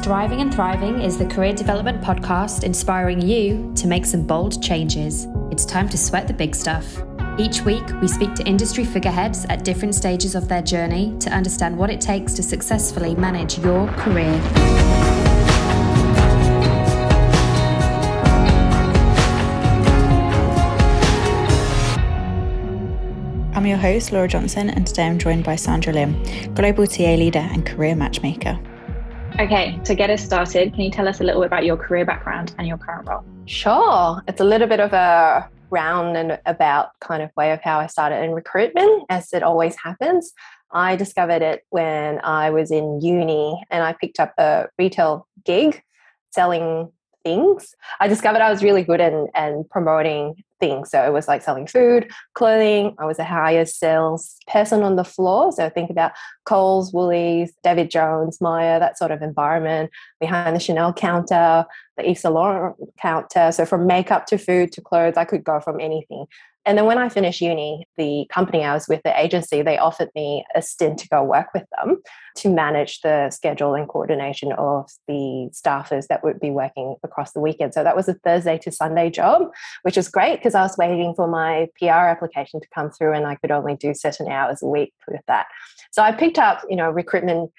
Striving 0.00 0.40
and 0.40 0.54
Thriving 0.54 1.02
is 1.02 1.18
the 1.18 1.26
career 1.26 1.52
development 1.52 2.00
podcast 2.00 2.62
inspiring 2.62 3.20
you 3.20 3.72
to 3.74 3.88
make 3.88 4.06
some 4.06 4.24
bold 4.24 4.62
changes. 4.62 5.26
It's 5.50 5.64
time 5.64 5.88
to 5.88 5.98
sweat 5.98 6.28
the 6.28 6.32
big 6.32 6.54
stuff. 6.54 7.02
Each 7.36 7.62
week, 7.62 7.82
we 8.00 8.06
speak 8.06 8.32
to 8.34 8.46
industry 8.46 8.84
figureheads 8.84 9.44
at 9.46 9.64
different 9.64 9.96
stages 9.96 10.36
of 10.36 10.46
their 10.46 10.62
journey 10.62 11.16
to 11.18 11.30
understand 11.30 11.76
what 11.76 11.90
it 11.90 12.00
takes 12.00 12.32
to 12.34 12.44
successfully 12.44 13.16
manage 13.16 13.58
your 13.58 13.88
career. 13.88 14.40
I'm 23.52 23.66
your 23.66 23.78
host, 23.78 24.12
Laura 24.12 24.28
Johnson, 24.28 24.70
and 24.70 24.86
today 24.86 25.08
I'm 25.08 25.18
joined 25.18 25.42
by 25.42 25.56
Sandra 25.56 25.92
Lim, 25.92 26.22
Global 26.54 26.86
TA 26.86 27.16
Leader 27.16 27.40
and 27.40 27.66
Career 27.66 27.96
Matchmaker. 27.96 28.60
Okay, 29.40 29.78
to 29.84 29.94
get 29.94 30.10
us 30.10 30.24
started, 30.24 30.72
can 30.72 30.82
you 30.82 30.90
tell 30.90 31.06
us 31.06 31.20
a 31.20 31.24
little 31.24 31.40
bit 31.42 31.46
about 31.46 31.64
your 31.64 31.76
career 31.76 32.04
background 32.04 32.54
and 32.58 32.66
your 32.66 32.76
current 32.76 33.08
role? 33.08 33.24
Sure. 33.46 34.22
It's 34.26 34.40
a 34.40 34.44
little 34.44 34.66
bit 34.66 34.80
of 34.80 34.92
a 34.92 35.48
round 35.70 36.16
and 36.16 36.40
about 36.46 36.90
kind 37.00 37.22
of 37.22 37.30
way 37.36 37.52
of 37.52 37.60
how 37.62 37.78
I 37.78 37.86
started 37.86 38.22
in 38.22 38.32
recruitment, 38.32 39.04
as 39.10 39.32
it 39.32 39.42
always 39.42 39.76
happens. 39.76 40.32
I 40.72 40.96
discovered 40.96 41.42
it 41.42 41.64
when 41.70 42.20
I 42.24 42.50
was 42.50 42.70
in 42.70 43.00
uni 43.00 43.62
and 43.70 43.84
I 43.84 43.92
picked 43.92 44.20
up 44.20 44.34
a 44.38 44.66
retail 44.78 45.26
gig 45.44 45.82
selling 46.30 46.90
things. 47.24 47.74
I 48.00 48.08
discovered 48.08 48.42
I 48.42 48.50
was 48.50 48.62
really 48.62 48.82
good 48.82 49.00
in 49.00 49.28
and 49.34 49.68
promoting 49.70 50.42
things. 50.60 50.90
So 50.90 51.04
it 51.04 51.12
was 51.12 51.28
like 51.28 51.42
selling 51.42 51.66
food, 51.66 52.10
clothing. 52.34 52.94
I 52.98 53.04
was 53.04 53.18
a 53.18 53.24
higher 53.24 53.64
sales 53.64 54.36
person 54.46 54.82
on 54.82 54.96
the 54.96 55.04
floor. 55.04 55.52
So 55.52 55.68
think 55.70 55.90
about 55.90 56.12
Coles, 56.44 56.92
Woolies, 56.92 57.52
David 57.62 57.90
Jones, 57.90 58.40
Myer, 58.40 58.78
that 58.78 58.98
sort 58.98 59.10
of 59.10 59.22
environment 59.22 59.90
behind 60.20 60.54
the 60.54 60.60
Chanel 60.60 60.92
counter, 60.92 61.64
the 61.96 62.08
Yves 62.08 62.20
Saint 62.20 62.34
Laurent 62.34 62.76
counter. 63.00 63.52
So 63.52 63.64
from 63.64 63.86
makeup 63.86 64.26
to 64.26 64.38
food 64.38 64.72
to 64.72 64.80
clothes, 64.80 65.16
I 65.16 65.24
could 65.24 65.44
go 65.44 65.60
from 65.60 65.80
anything. 65.80 66.26
And 66.68 66.76
then 66.76 66.84
when 66.84 66.98
I 66.98 67.08
finished 67.08 67.40
uni, 67.40 67.88
the 67.96 68.26
company 68.30 68.62
I 68.62 68.74
was 68.74 68.86
with, 68.88 69.00
the 69.02 69.18
agency, 69.18 69.62
they 69.62 69.78
offered 69.78 70.10
me 70.14 70.44
a 70.54 70.60
stint 70.60 70.98
to 70.98 71.08
go 71.08 71.24
work 71.24 71.46
with 71.54 71.64
them 71.78 72.02
to 72.36 72.50
manage 72.50 73.00
the 73.00 73.30
schedule 73.30 73.74
and 73.74 73.88
coordination 73.88 74.52
of 74.52 74.90
the 75.06 75.48
staffers 75.54 76.08
that 76.08 76.22
would 76.22 76.38
be 76.38 76.50
working 76.50 76.96
across 77.02 77.32
the 77.32 77.40
weekend. 77.40 77.72
So 77.72 77.82
that 77.82 77.96
was 77.96 78.06
a 78.06 78.14
Thursday 78.22 78.58
to 78.58 78.70
Sunday 78.70 79.08
job, 79.08 79.50
which 79.80 79.96
was 79.96 80.10
great 80.10 80.36
because 80.36 80.54
I 80.54 80.60
was 80.60 80.76
waiting 80.76 81.14
for 81.16 81.26
my 81.26 81.68
PR 81.78 82.06
application 82.06 82.60
to 82.60 82.68
come 82.74 82.90
through 82.90 83.14
and 83.14 83.26
I 83.26 83.36
could 83.36 83.50
only 83.50 83.74
do 83.74 83.94
certain 83.94 84.30
hours 84.30 84.62
a 84.62 84.66
week 84.66 84.92
with 85.10 85.22
that. 85.26 85.46
So 85.90 86.02
I 86.02 86.12
picked 86.12 86.38
up, 86.38 86.64
you 86.68 86.76
know, 86.76 86.90
recruitment 86.90 87.50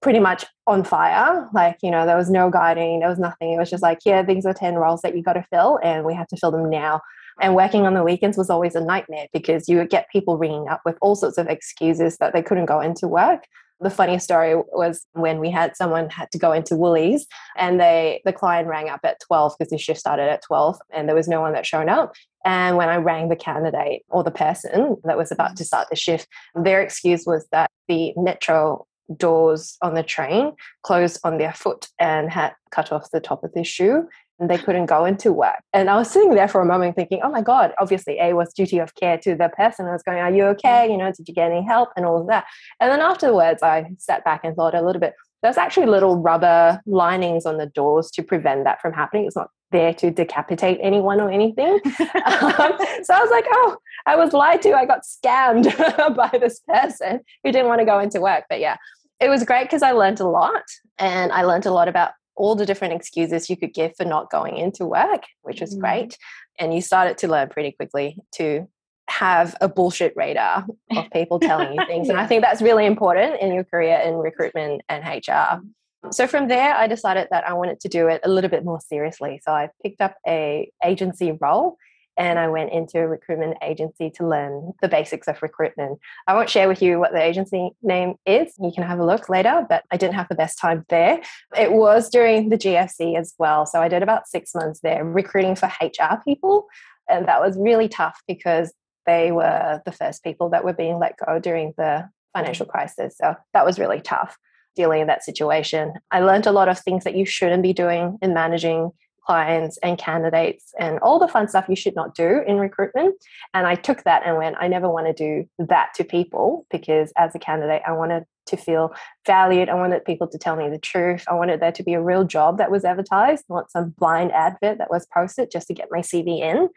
pretty 0.00 0.20
much 0.20 0.46
on 0.66 0.84
fire. 0.84 1.50
Like, 1.52 1.76
you 1.82 1.90
know, 1.90 2.06
there 2.06 2.16
was 2.16 2.30
no 2.30 2.48
guiding, 2.48 3.00
there 3.00 3.10
was 3.10 3.18
nothing. 3.18 3.52
It 3.52 3.58
was 3.58 3.68
just 3.68 3.82
like, 3.82 3.98
yeah, 4.06 4.22
these 4.22 4.46
are 4.46 4.54
10 4.54 4.76
roles 4.76 5.02
that 5.02 5.14
you 5.14 5.22
got 5.22 5.34
to 5.34 5.44
fill 5.50 5.78
and 5.82 6.06
we 6.06 6.14
have 6.14 6.28
to 6.28 6.36
fill 6.38 6.50
them 6.50 6.70
now. 6.70 7.02
And 7.40 7.54
working 7.54 7.86
on 7.86 7.94
the 7.94 8.04
weekends 8.04 8.36
was 8.36 8.50
always 8.50 8.74
a 8.74 8.80
nightmare 8.80 9.26
because 9.32 9.68
you 9.68 9.78
would 9.78 9.90
get 9.90 10.10
people 10.10 10.38
ringing 10.38 10.68
up 10.68 10.80
with 10.84 10.96
all 11.00 11.16
sorts 11.16 11.38
of 11.38 11.48
excuses 11.48 12.16
that 12.18 12.32
they 12.32 12.42
couldn't 12.42 12.66
go 12.66 12.80
into 12.80 13.08
work. 13.08 13.44
The 13.80 13.90
funniest 13.90 14.24
story 14.24 14.54
was 14.72 15.04
when 15.12 15.40
we 15.40 15.50
had 15.50 15.76
someone 15.76 16.08
had 16.08 16.30
to 16.30 16.38
go 16.38 16.52
into 16.52 16.76
Woolies 16.76 17.26
and 17.56 17.80
they 17.80 18.22
the 18.24 18.32
client 18.32 18.68
rang 18.68 18.88
up 18.88 19.00
at 19.02 19.20
12 19.26 19.56
because 19.58 19.70
the 19.70 19.78
shift 19.78 19.98
started 19.98 20.28
at 20.28 20.42
12 20.42 20.78
and 20.92 21.08
there 21.08 21.16
was 21.16 21.28
no 21.28 21.40
one 21.40 21.52
that 21.54 21.66
showed 21.66 21.88
up. 21.88 22.14
And 22.44 22.76
when 22.76 22.88
I 22.88 22.96
rang 22.96 23.28
the 23.28 23.36
candidate 23.36 24.02
or 24.08 24.22
the 24.22 24.30
person 24.30 24.96
that 25.04 25.18
was 25.18 25.32
about 25.32 25.56
to 25.56 25.64
start 25.64 25.88
the 25.90 25.96
shift, 25.96 26.28
their 26.54 26.82
excuse 26.82 27.24
was 27.26 27.46
that 27.50 27.70
the 27.88 28.12
metro 28.16 28.86
doors 29.16 29.76
on 29.82 29.94
the 29.94 30.02
train 30.02 30.52
closed 30.82 31.18
on 31.24 31.38
their 31.38 31.52
foot 31.52 31.88
and 31.98 32.30
had 32.30 32.52
cut 32.70 32.92
off 32.92 33.10
the 33.10 33.20
top 33.20 33.44
of 33.44 33.52
their 33.52 33.64
shoe 33.64 34.08
and 34.38 34.50
they 34.50 34.58
couldn't 34.58 34.86
go 34.86 35.04
into 35.04 35.32
work. 35.32 35.60
And 35.72 35.88
I 35.88 35.96
was 35.96 36.10
sitting 36.10 36.34
there 36.34 36.48
for 36.48 36.60
a 36.60 36.64
moment 36.64 36.96
thinking, 36.96 37.20
oh 37.22 37.30
my 37.30 37.42
God, 37.42 37.72
obviously 37.78 38.18
A 38.20 38.34
was 38.34 38.52
duty 38.52 38.78
of 38.78 38.94
care 38.94 39.18
to 39.18 39.34
the 39.34 39.48
person. 39.48 39.86
I 39.86 39.92
was 39.92 40.02
going, 40.02 40.18
are 40.18 40.32
you 40.32 40.44
okay? 40.46 40.90
You 40.90 40.96
know, 40.96 41.12
did 41.12 41.28
you 41.28 41.34
get 41.34 41.50
any 41.50 41.64
help 41.64 41.90
and 41.96 42.04
all 42.04 42.20
of 42.20 42.26
that? 42.28 42.44
And 42.80 42.90
then 42.90 43.00
afterwards, 43.00 43.62
I 43.62 43.90
sat 43.98 44.24
back 44.24 44.40
and 44.44 44.56
thought 44.56 44.74
a 44.74 44.82
little 44.82 45.00
bit, 45.00 45.14
there's 45.42 45.58
actually 45.58 45.86
little 45.86 46.16
rubber 46.16 46.80
linings 46.86 47.46
on 47.46 47.58
the 47.58 47.66
doors 47.66 48.10
to 48.12 48.22
prevent 48.22 48.64
that 48.64 48.80
from 48.80 48.92
happening. 48.92 49.26
It's 49.26 49.36
not 49.36 49.50
there 49.70 49.92
to 49.92 50.10
decapitate 50.10 50.78
anyone 50.80 51.20
or 51.20 51.30
anything. 51.30 51.74
um, 51.84 52.72
so 53.02 53.14
I 53.14 53.20
was 53.20 53.30
like, 53.30 53.44
oh, 53.50 53.76
I 54.06 54.16
was 54.16 54.32
lied 54.32 54.62
to. 54.62 54.72
I 54.72 54.86
got 54.86 55.00
scammed 55.02 56.16
by 56.16 56.38
this 56.38 56.60
person 56.60 57.20
who 57.42 57.52
didn't 57.52 57.68
want 57.68 57.80
to 57.80 57.84
go 57.84 57.98
into 57.98 58.20
work. 58.20 58.44
But 58.48 58.60
yeah, 58.60 58.76
it 59.20 59.28
was 59.28 59.44
great 59.44 59.64
because 59.64 59.82
I 59.82 59.92
learned 59.92 60.20
a 60.20 60.28
lot 60.28 60.62
and 60.98 61.30
I 61.32 61.42
learned 61.42 61.66
a 61.66 61.72
lot 61.72 61.88
about 61.88 62.12
all 62.36 62.54
the 62.54 62.66
different 62.66 62.94
excuses 62.94 63.48
you 63.48 63.56
could 63.56 63.74
give 63.74 63.94
for 63.96 64.04
not 64.04 64.30
going 64.30 64.56
into 64.56 64.84
work, 64.84 65.22
which 65.42 65.60
was 65.60 65.76
mm. 65.76 65.80
great. 65.80 66.18
And 66.58 66.74
you 66.74 66.80
started 66.80 67.18
to 67.18 67.28
learn 67.28 67.48
pretty 67.48 67.72
quickly 67.72 68.18
to 68.32 68.68
have 69.08 69.54
a 69.60 69.68
bullshit 69.68 70.14
radar 70.16 70.66
of 70.96 71.10
people 71.12 71.38
telling 71.38 71.74
you 71.74 71.86
things. 71.86 72.06
yeah. 72.06 72.12
And 72.12 72.20
I 72.20 72.26
think 72.28 72.42
that's 72.42 72.62
really 72.62 72.86
important 72.86 73.40
in 73.40 73.52
your 73.52 73.64
career 73.64 73.98
in 73.98 74.14
recruitment 74.14 74.82
and 74.88 75.04
HR. 75.04 75.62
So 76.10 76.26
from 76.26 76.48
there, 76.48 76.74
I 76.74 76.86
decided 76.86 77.28
that 77.30 77.46
I 77.48 77.54
wanted 77.54 77.80
to 77.80 77.88
do 77.88 78.08
it 78.08 78.20
a 78.24 78.28
little 78.28 78.50
bit 78.50 78.64
more 78.64 78.80
seriously. 78.80 79.40
So 79.42 79.52
I 79.52 79.70
picked 79.82 80.00
up 80.00 80.16
a 80.26 80.70
agency 80.84 81.32
role 81.32 81.76
and 82.16 82.38
I 82.38 82.48
went 82.48 82.72
into 82.72 83.00
a 83.00 83.08
recruitment 83.08 83.56
agency 83.62 84.10
to 84.16 84.26
learn 84.26 84.72
the 84.80 84.88
basics 84.88 85.26
of 85.26 85.42
recruitment. 85.42 85.98
I 86.26 86.34
won't 86.34 86.50
share 86.50 86.68
with 86.68 86.80
you 86.80 86.98
what 86.98 87.12
the 87.12 87.22
agency 87.22 87.70
name 87.82 88.14
is. 88.24 88.54
You 88.60 88.72
can 88.72 88.84
have 88.84 89.00
a 89.00 89.04
look 89.04 89.28
later, 89.28 89.66
but 89.68 89.84
I 89.90 89.96
didn't 89.96 90.14
have 90.14 90.28
the 90.28 90.34
best 90.34 90.58
time 90.58 90.84
there. 90.88 91.20
It 91.56 91.72
was 91.72 92.08
during 92.08 92.50
the 92.50 92.58
GFC 92.58 93.18
as 93.18 93.34
well. 93.38 93.66
So 93.66 93.80
I 93.80 93.88
did 93.88 94.02
about 94.02 94.28
six 94.28 94.54
months 94.54 94.80
there 94.80 95.04
recruiting 95.04 95.56
for 95.56 95.66
HR 95.80 96.22
people. 96.24 96.66
And 97.08 97.26
that 97.26 97.40
was 97.40 97.56
really 97.58 97.88
tough 97.88 98.22
because 98.26 98.72
they 99.06 99.32
were 99.32 99.82
the 99.84 99.92
first 99.92 100.22
people 100.22 100.50
that 100.50 100.64
were 100.64 100.72
being 100.72 100.98
let 100.98 101.16
go 101.24 101.38
during 101.38 101.74
the 101.76 102.08
financial 102.32 102.66
crisis. 102.66 103.16
So 103.20 103.34
that 103.52 103.66
was 103.66 103.78
really 103.78 104.00
tough 104.00 104.36
dealing 104.76 105.02
in 105.02 105.06
that 105.06 105.24
situation. 105.24 105.92
I 106.10 106.20
learned 106.20 106.46
a 106.46 106.52
lot 106.52 106.68
of 106.68 106.78
things 106.78 107.04
that 107.04 107.16
you 107.16 107.24
shouldn't 107.24 107.62
be 107.62 107.72
doing 107.72 108.18
in 108.22 108.34
managing 108.34 108.90
clients 109.26 109.78
and 109.82 109.98
candidates 109.98 110.72
and 110.78 110.98
all 111.00 111.18
the 111.18 111.28
fun 111.28 111.48
stuff 111.48 111.66
you 111.68 111.76
should 111.76 111.94
not 111.94 112.14
do 112.14 112.42
in 112.46 112.58
recruitment. 112.58 113.14
And 113.52 113.66
I 113.66 113.74
took 113.74 114.04
that 114.04 114.22
and 114.24 114.36
went, 114.36 114.56
I 114.58 114.68
never 114.68 114.88
want 114.88 115.06
to 115.06 115.12
do 115.12 115.48
that 115.58 115.94
to 115.94 116.04
people 116.04 116.66
because 116.70 117.12
as 117.16 117.34
a 117.34 117.38
candidate, 117.38 117.82
I 117.86 117.92
wanted 117.92 118.24
to 118.46 118.56
feel 118.56 118.94
valued. 119.26 119.68
I 119.68 119.74
wanted 119.74 120.04
people 120.04 120.28
to 120.28 120.38
tell 120.38 120.56
me 120.56 120.68
the 120.68 120.78
truth. 120.78 121.24
I 121.28 121.34
wanted 121.34 121.60
there 121.60 121.72
to 121.72 121.82
be 121.82 121.94
a 121.94 122.02
real 122.02 122.24
job 122.24 122.58
that 122.58 122.70
was 122.70 122.84
advertised, 122.84 123.44
not 123.48 123.70
some 123.70 123.94
blind 123.98 124.32
advert 124.32 124.78
that 124.78 124.90
was 124.90 125.06
posted 125.06 125.50
just 125.50 125.66
to 125.68 125.74
get 125.74 125.88
my 125.90 126.00
CV 126.00 126.40
in. 126.40 126.68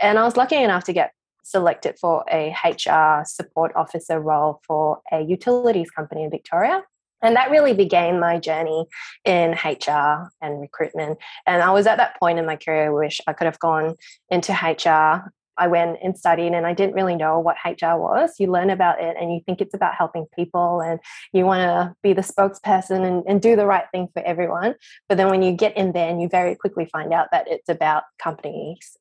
And 0.00 0.18
I 0.18 0.24
was 0.24 0.36
lucky 0.36 0.56
enough 0.56 0.84
to 0.84 0.92
get 0.92 1.12
selected 1.42 1.98
for 1.98 2.24
a 2.30 2.54
HR 2.64 3.24
support 3.26 3.72
officer 3.74 4.20
role 4.20 4.60
for 4.66 5.00
a 5.12 5.20
utilities 5.20 5.90
company 5.90 6.24
in 6.24 6.30
Victoria. 6.30 6.82
And 7.22 7.36
that 7.36 7.50
really 7.50 7.74
began 7.74 8.20
my 8.20 8.38
journey 8.38 8.86
in 9.24 9.52
HR 9.52 10.30
and 10.40 10.60
recruitment. 10.60 11.18
And 11.46 11.62
I 11.62 11.70
was 11.70 11.86
at 11.86 11.98
that 11.98 12.18
point 12.18 12.38
in 12.38 12.46
my 12.46 12.56
career, 12.56 12.86
I 12.86 12.90
wish 12.90 13.20
I 13.26 13.32
could 13.32 13.46
have 13.46 13.58
gone 13.58 13.96
into 14.30 14.52
HR. 14.52 15.32
I 15.58 15.66
went 15.66 15.98
and 16.02 16.16
studied, 16.16 16.54
and 16.54 16.66
I 16.66 16.72
didn't 16.72 16.94
really 16.94 17.16
know 17.16 17.38
what 17.38 17.56
HR 17.66 17.96
was. 17.98 18.32
You 18.38 18.50
learn 18.50 18.70
about 18.70 19.02
it, 19.02 19.16
and 19.20 19.30
you 19.30 19.40
think 19.44 19.60
it's 19.60 19.74
about 19.74 19.94
helping 19.94 20.24
people, 20.34 20.80
and 20.80 20.98
you 21.34 21.44
want 21.44 21.60
to 21.60 21.94
be 22.02 22.14
the 22.14 22.22
spokesperson 22.22 23.04
and, 23.06 23.22
and 23.28 23.42
do 23.42 23.56
the 23.56 23.66
right 23.66 23.84
thing 23.92 24.08
for 24.14 24.22
everyone. 24.22 24.74
But 25.06 25.18
then 25.18 25.28
when 25.28 25.42
you 25.42 25.52
get 25.52 25.76
in 25.76 25.92
there, 25.92 26.08
and 26.08 26.22
you 26.22 26.28
very 26.28 26.54
quickly 26.54 26.88
find 26.90 27.12
out 27.12 27.28
that 27.32 27.46
it's 27.46 27.68
about 27.68 28.04
companies 28.18 28.96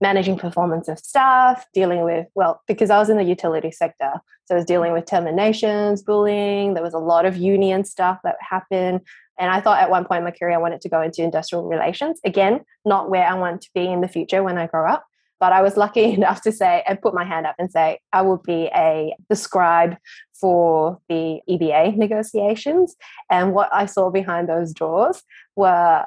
managing 0.00 0.38
performance 0.38 0.88
of 0.88 0.98
staff, 0.98 1.66
dealing 1.72 2.02
with, 2.02 2.26
well, 2.34 2.62
because 2.66 2.90
I 2.90 2.98
was 2.98 3.08
in 3.08 3.16
the 3.16 3.24
utility 3.24 3.70
sector. 3.70 4.12
So 4.44 4.54
I 4.54 4.58
was 4.58 4.64
dealing 4.64 4.92
with 4.92 5.06
terminations, 5.06 6.02
bullying. 6.02 6.74
There 6.74 6.82
was 6.82 6.94
a 6.94 6.98
lot 6.98 7.26
of 7.26 7.36
union 7.36 7.84
stuff 7.84 8.18
that 8.22 8.36
happened. 8.40 9.00
And 9.38 9.50
I 9.50 9.60
thought 9.60 9.80
at 9.80 9.90
one 9.90 10.04
point 10.04 10.18
in 10.18 10.24
my 10.24 10.30
career, 10.30 10.52
I 10.52 10.58
wanted 10.58 10.80
to 10.82 10.88
go 10.88 11.02
into 11.02 11.22
industrial 11.22 11.66
relations. 11.66 12.20
Again, 12.24 12.60
not 12.84 13.10
where 13.10 13.26
I 13.26 13.34
want 13.34 13.62
to 13.62 13.70
be 13.74 13.86
in 13.86 14.00
the 14.00 14.08
future 14.08 14.42
when 14.42 14.58
I 14.58 14.66
grow 14.66 14.88
up. 14.88 15.04
But 15.38 15.52
I 15.52 15.62
was 15.62 15.76
lucky 15.76 16.04
enough 16.14 16.42
to 16.42 16.52
say 16.52 16.82
and 16.86 17.00
put 17.00 17.14
my 17.14 17.24
hand 17.24 17.46
up 17.46 17.56
and 17.58 17.70
say, 17.70 17.98
I 18.12 18.22
will 18.22 18.38
be 18.38 18.70
a 18.74 19.14
the 19.28 19.36
scribe 19.36 19.96
for 20.38 20.98
the 21.08 21.40
EBA 21.48 21.96
negotiations. 21.96 22.96
And 23.30 23.52
what 23.52 23.68
I 23.72 23.86
saw 23.86 24.10
behind 24.10 24.48
those 24.48 24.72
doors 24.72 25.22
were 25.56 26.04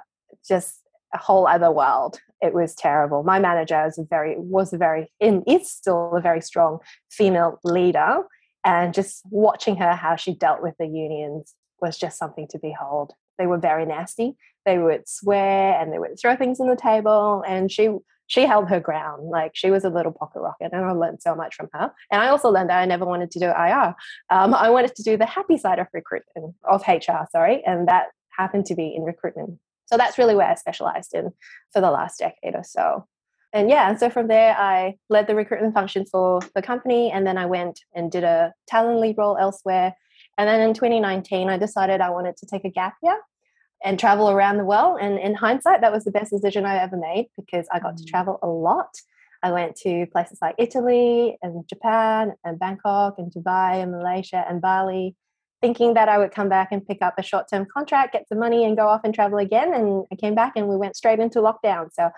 just 0.48 0.82
a 1.14 1.18
whole 1.18 1.48
other 1.48 1.72
world. 1.72 2.20
It 2.42 2.54
was 2.54 2.76
terrible. 2.76 3.24
My 3.24 3.40
manager 3.40 3.84
was 3.84 3.98
a 3.98 4.04
very 4.04 4.36
was 4.38 4.74
a 4.74 4.78
very 4.78 5.12
in 5.20 5.44
is 5.48 5.70
still 5.70 6.16
a 6.16 6.22
very 6.22 6.42
strong 6.42 6.80
female 7.12 7.60
leader, 7.64 8.24
and 8.64 8.94
just 8.94 9.22
watching 9.30 9.76
her 9.78 9.94
how 9.94 10.16
she 10.16 10.34
dealt 10.34 10.62
with 10.62 10.76
the 10.80 10.88
unions 10.88 11.54
was 11.82 11.98
just 11.98 12.18
something 12.18 12.48
to 12.50 12.60
behold. 12.60 13.14
They 13.38 13.48
were 13.48 13.58
very 13.58 13.86
nasty. 13.86 14.36
They 14.66 14.78
would 14.78 15.08
swear 15.08 15.80
and 15.80 15.92
they 15.92 16.00
would 16.00 16.20
throw 16.20 16.36
things 16.36 16.60
on 16.60 16.68
the 16.68 16.76
table, 16.76 17.44
and 17.48 17.72
she 17.72 17.90
she 18.28 18.46
held 18.46 18.70
her 18.70 18.80
ground. 18.80 19.30
Like 19.30 19.52
she 19.56 19.72
was 19.72 19.84
a 19.84 19.90
little 19.90 20.12
pocket 20.12 20.40
rocket, 20.40 20.70
and 20.72 20.86
I 20.86 20.92
learned 20.92 21.22
so 21.22 21.36
much 21.36 21.56
from 21.56 21.68
her. 21.74 21.92
And 22.12 22.22
I 22.22 22.30
also 22.30 22.50
learned 22.50 22.70
that 22.70 22.80
I 22.80 22.86
never 22.86 23.06
wanted 23.06 23.32
to 23.32 23.40
do 23.40 23.48
IR. 23.48 23.96
Um, 24.30 24.54
I 24.54 24.70
wanted 24.70 24.96
to 24.96 25.04
do 25.04 25.18
the 25.18 25.26
happy 25.26 25.58
side 25.58 25.80
of 25.80 25.88
recruitment 25.92 26.56
of 26.64 26.88
HR, 26.88 27.26
sorry, 27.32 27.64
and 27.66 27.88
that 27.88 28.08
happened 28.38 28.66
to 28.68 28.76
be 28.76 28.94
in 28.96 29.04
recruitment. 29.04 29.60
So 29.90 29.98
that's 29.98 30.20
really 30.20 30.36
where 30.36 30.48
I 30.48 30.56
specialized 30.56 31.16
in 31.16 31.32
for 31.74 31.82
the 31.82 31.90
last 31.90 32.20
decade 32.20 32.54
or 32.54 32.64
so. 32.64 33.08
And 33.52 33.70
yeah, 33.70 33.90
and 33.90 34.00
so 34.00 34.12
from 34.12 34.28
there, 34.28 34.56
I 34.56 34.98
led 35.10 35.26
the 35.26 35.34
recruitment 35.34 35.74
function 35.74 36.06
for 36.06 36.42
the 36.54 36.62
company. 36.62 37.12
And 37.12 37.26
then 37.26 37.38
I 37.38 37.48
went 37.48 37.80
and 37.96 38.12
did 38.12 38.24
a 38.24 38.54
talent 38.68 39.00
lead 39.00 39.18
role 39.18 39.38
elsewhere. 39.40 39.96
And 40.38 40.48
then 40.48 40.62
in 40.62 40.76
2019, 40.76 41.50
I 41.50 41.58
decided 41.58 42.02
I 42.02 42.12
wanted 42.12 42.38
to 42.38 42.46
take 42.46 42.66
a 42.66 42.70
gap 42.70 42.96
year 43.02 43.18
and 43.84 43.98
travel 43.98 44.30
around 44.30 44.58
the 44.58 44.66
world. 44.66 45.00
And 45.02 45.18
in 45.18 45.34
hindsight, 45.34 45.82
that 45.82 45.92
was 45.92 46.04
the 46.04 46.12
best 46.12 46.30
decision 46.30 46.66
I 46.66 46.78
ever 46.78 46.98
made 46.98 47.30
because 47.36 47.68
I 47.72 47.80
got 47.80 47.98
to 47.98 48.04
mm. 48.04 48.08
travel 48.08 48.38
a 48.44 48.48
lot. 48.48 48.94
I 49.42 49.52
went 49.52 49.76
to 49.78 50.06
places 50.12 50.38
like 50.42 50.56
Italy 50.60 51.38
and 51.42 51.68
Japan 51.68 52.34
and 52.44 52.60
Bangkok 52.60 53.16
and 53.18 53.32
Dubai 53.32 53.82
and 53.82 53.92
Malaysia 53.92 54.46
and 54.48 54.62
Bali 54.62 55.16
thinking 55.62 55.94
that 55.94 56.10
I 56.10 56.18
would 56.18 56.32
come 56.32 56.50
back 56.50 56.70
and 56.72 56.86
pick 56.86 57.02
up 57.02 57.16
a 57.18 57.24
short 57.24 57.48
term 57.50 57.66
contract, 57.66 58.14
get 58.14 58.28
some 58.28 58.40
money, 58.40 58.66
and 58.66 58.78
go 58.78 58.88
off 58.88 59.02
and 59.04 59.14
travel 59.14 59.40
again. 59.40 59.74
And 59.74 60.06
I 60.12 60.16
came 60.16 60.36
back 60.36 60.54
and 60.56 60.68
we 60.68 60.78
went 60.78 60.96
straight 60.96 61.20
into 61.20 61.40
lockdown. 61.40 61.90
So, 61.94 62.10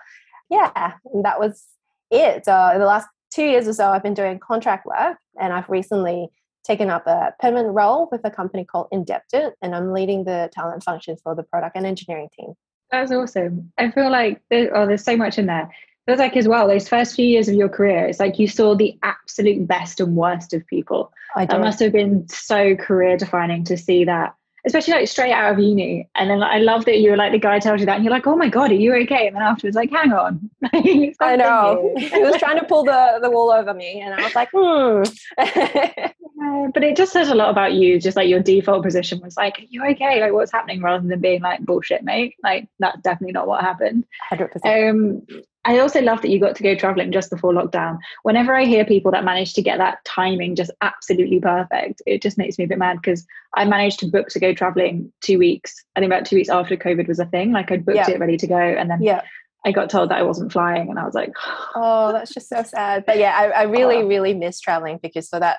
yeah, 0.50 0.94
that 1.22 1.40
was 1.40 1.64
it. 2.10 2.44
So, 2.44 2.74
the 2.76 2.84
last 2.84 3.08
two 3.32 3.44
years 3.44 3.66
or 3.66 3.72
so, 3.72 3.90
I've 3.90 4.02
been 4.02 4.14
doing 4.14 4.38
contract 4.38 4.86
work, 4.86 5.18
and 5.40 5.52
I've 5.52 5.68
recently 5.68 6.28
taken 6.64 6.90
up 6.90 7.06
a 7.06 7.34
permanent 7.40 7.74
role 7.74 8.08
with 8.12 8.20
a 8.24 8.30
company 8.30 8.64
called 8.64 8.86
Indebted, 8.92 9.52
and 9.62 9.74
I'm 9.74 9.92
leading 9.92 10.24
the 10.24 10.48
talent 10.52 10.84
functions 10.84 11.20
for 11.22 11.34
the 11.34 11.42
product 11.42 11.76
and 11.76 11.86
engineering 11.86 12.28
team. 12.38 12.54
That's 12.90 13.10
awesome. 13.10 13.72
I 13.78 13.90
feel 13.90 14.10
like 14.10 14.40
there, 14.50 14.76
oh, 14.76 14.86
there's 14.86 15.04
so 15.04 15.16
much 15.16 15.38
in 15.38 15.46
there. 15.46 15.68
Feels 16.06 16.18
like 16.18 16.36
as 16.36 16.48
well, 16.48 16.66
those 16.66 16.88
first 16.88 17.14
few 17.14 17.24
years 17.24 17.48
of 17.48 17.54
your 17.54 17.68
career, 17.68 18.06
it's 18.06 18.18
like 18.18 18.38
you 18.38 18.48
saw 18.48 18.74
the 18.74 18.98
absolute 19.04 19.68
best 19.68 20.00
and 20.00 20.16
worst 20.16 20.52
of 20.52 20.66
people. 20.66 21.12
I 21.36 21.46
that 21.46 21.60
must 21.60 21.78
have 21.78 21.92
been 21.92 22.28
so 22.28 22.74
career 22.74 23.16
defining 23.16 23.62
to 23.64 23.76
see 23.76 24.04
that, 24.04 24.34
especially 24.66 24.94
like 24.94 25.06
straight 25.06 25.32
out 25.32 25.52
of 25.52 25.60
uni. 25.60 26.08
And 26.16 26.28
then 26.28 26.40
like, 26.40 26.50
I 26.50 26.58
love 26.58 26.86
that 26.86 26.98
you 26.98 27.10
were 27.10 27.16
like 27.16 27.30
the 27.30 27.38
guy 27.38 27.60
tells 27.60 27.78
you 27.78 27.86
that, 27.86 27.94
and 27.94 28.04
you're 28.04 28.12
like, 28.12 28.26
oh 28.26 28.34
my 28.34 28.48
god, 28.48 28.72
are 28.72 28.74
you 28.74 28.92
okay? 29.02 29.28
And 29.28 29.36
then 29.36 29.42
afterwards, 29.42 29.76
like, 29.76 29.92
hang 29.92 30.12
on. 30.12 30.50
I 31.20 31.36
know 31.36 31.94
he 31.96 32.22
was 32.22 32.36
trying 32.36 32.58
to 32.58 32.66
pull 32.66 32.82
the 32.82 33.20
the 33.22 33.30
wool 33.30 33.52
over 33.52 33.72
me, 33.72 34.00
and 34.00 34.12
I 34.12 34.24
was 34.24 34.34
like, 34.34 34.48
hmm. 34.52 35.02
but 36.74 36.82
it 36.82 36.96
just 36.96 37.12
says 37.12 37.28
a 37.28 37.34
lot 37.36 37.50
about 37.50 37.74
you. 37.74 38.00
Just 38.00 38.16
like 38.16 38.28
your 38.28 38.40
default 38.40 38.82
position 38.82 39.20
was 39.20 39.36
like, 39.36 39.60
are 39.60 39.66
you 39.68 39.84
okay? 39.90 40.20
Like, 40.20 40.32
what's 40.32 40.52
happening? 40.52 40.82
Rather 40.82 41.06
than 41.06 41.20
being 41.20 41.42
like, 41.42 41.60
bullshit, 41.60 42.02
mate. 42.02 42.34
Like, 42.42 42.68
that's 42.80 43.00
definitely 43.02 43.34
not 43.34 43.46
what 43.46 43.60
happened. 43.60 44.04
100%. 44.32 44.90
Um, 44.90 45.22
I 45.64 45.78
also 45.78 46.00
love 46.00 46.22
that 46.22 46.30
you 46.30 46.40
got 46.40 46.56
to 46.56 46.62
go 46.62 46.74
traveling 46.74 47.12
just 47.12 47.30
before 47.30 47.52
lockdown. 47.52 47.98
Whenever 48.24 48.54
I 48.54 48.64
hear 48.64 48.84
people 48.84 49.12
that 49.12 49.24
manage 49.24 49.54
to 49.54 49.62
get 49.62 49.78
that 49.78 50.04
timing 50.04 50.56
just 50.56 50.72
absolutely 50.80 51.38
perfect, 51.38 52.02
it 52.04 52.20
just 52.20 52.36
makes 52.36 52.58
me 52.58 52.64
a 52.64 52.68
bit 52.68 52.78
mad 52.78 52.98
because 53.00 53.24
I 53.54 53.64
managed 53.64 54.00
to 54.00 54.06
book 54.06 54.28
to 54.30 54.40
go 54.40 54.52
traveling 54.54 55.12
two 55.20 55.38
weeks. 55.38 55.84
I 55.94 56.00
think 56.00 56.12
about 56.12 56.26
two 56.26 56.36
weeks 56.36 56.48
after 56.48 56.76
COVID 56.76 57.06
was 57.06 57.20
a 57.20 57.26
thing. 57.26 57.52
Like 57.52 57.70
I'd 57.70 57.84
booked 57.84 57.96
yeah. 57.96 58.10
it 58.10 58.18
ready 58.18 58.36
to 58.38 58.46
go, 58.46 58.56
and 58.56 58.90
then 58.90 59.02
yeah. 59.02 59.22
I 59.64 59.70
got 59.70 59.88
told 59.88 60.10
that 60.10 60.18
I 60.18 60.24
wasn't 60.24 60.50
flying, 60.50 60.90
and 60.90 60.98
I 60.98 61.04
was 61.04 61.14
like, 61.14 61.32
"Oh, 61.76 62.12
that's 62.12 62.34
just 62.34 62.48
so 62.48 62.64
sad." 62.64 63.06
But 63.06 63.18
yeah, 63.18 63.36
I, 63.36 63.60
I 63.60 63.62
really, 63.62 63.98
oh. 63.98 64.06
really 64.06 64.34
miss 64.34 64.60
traveling 64.60 64.98
because 65.00 65.28
for 65.28 65.38
that, 65.38 65.58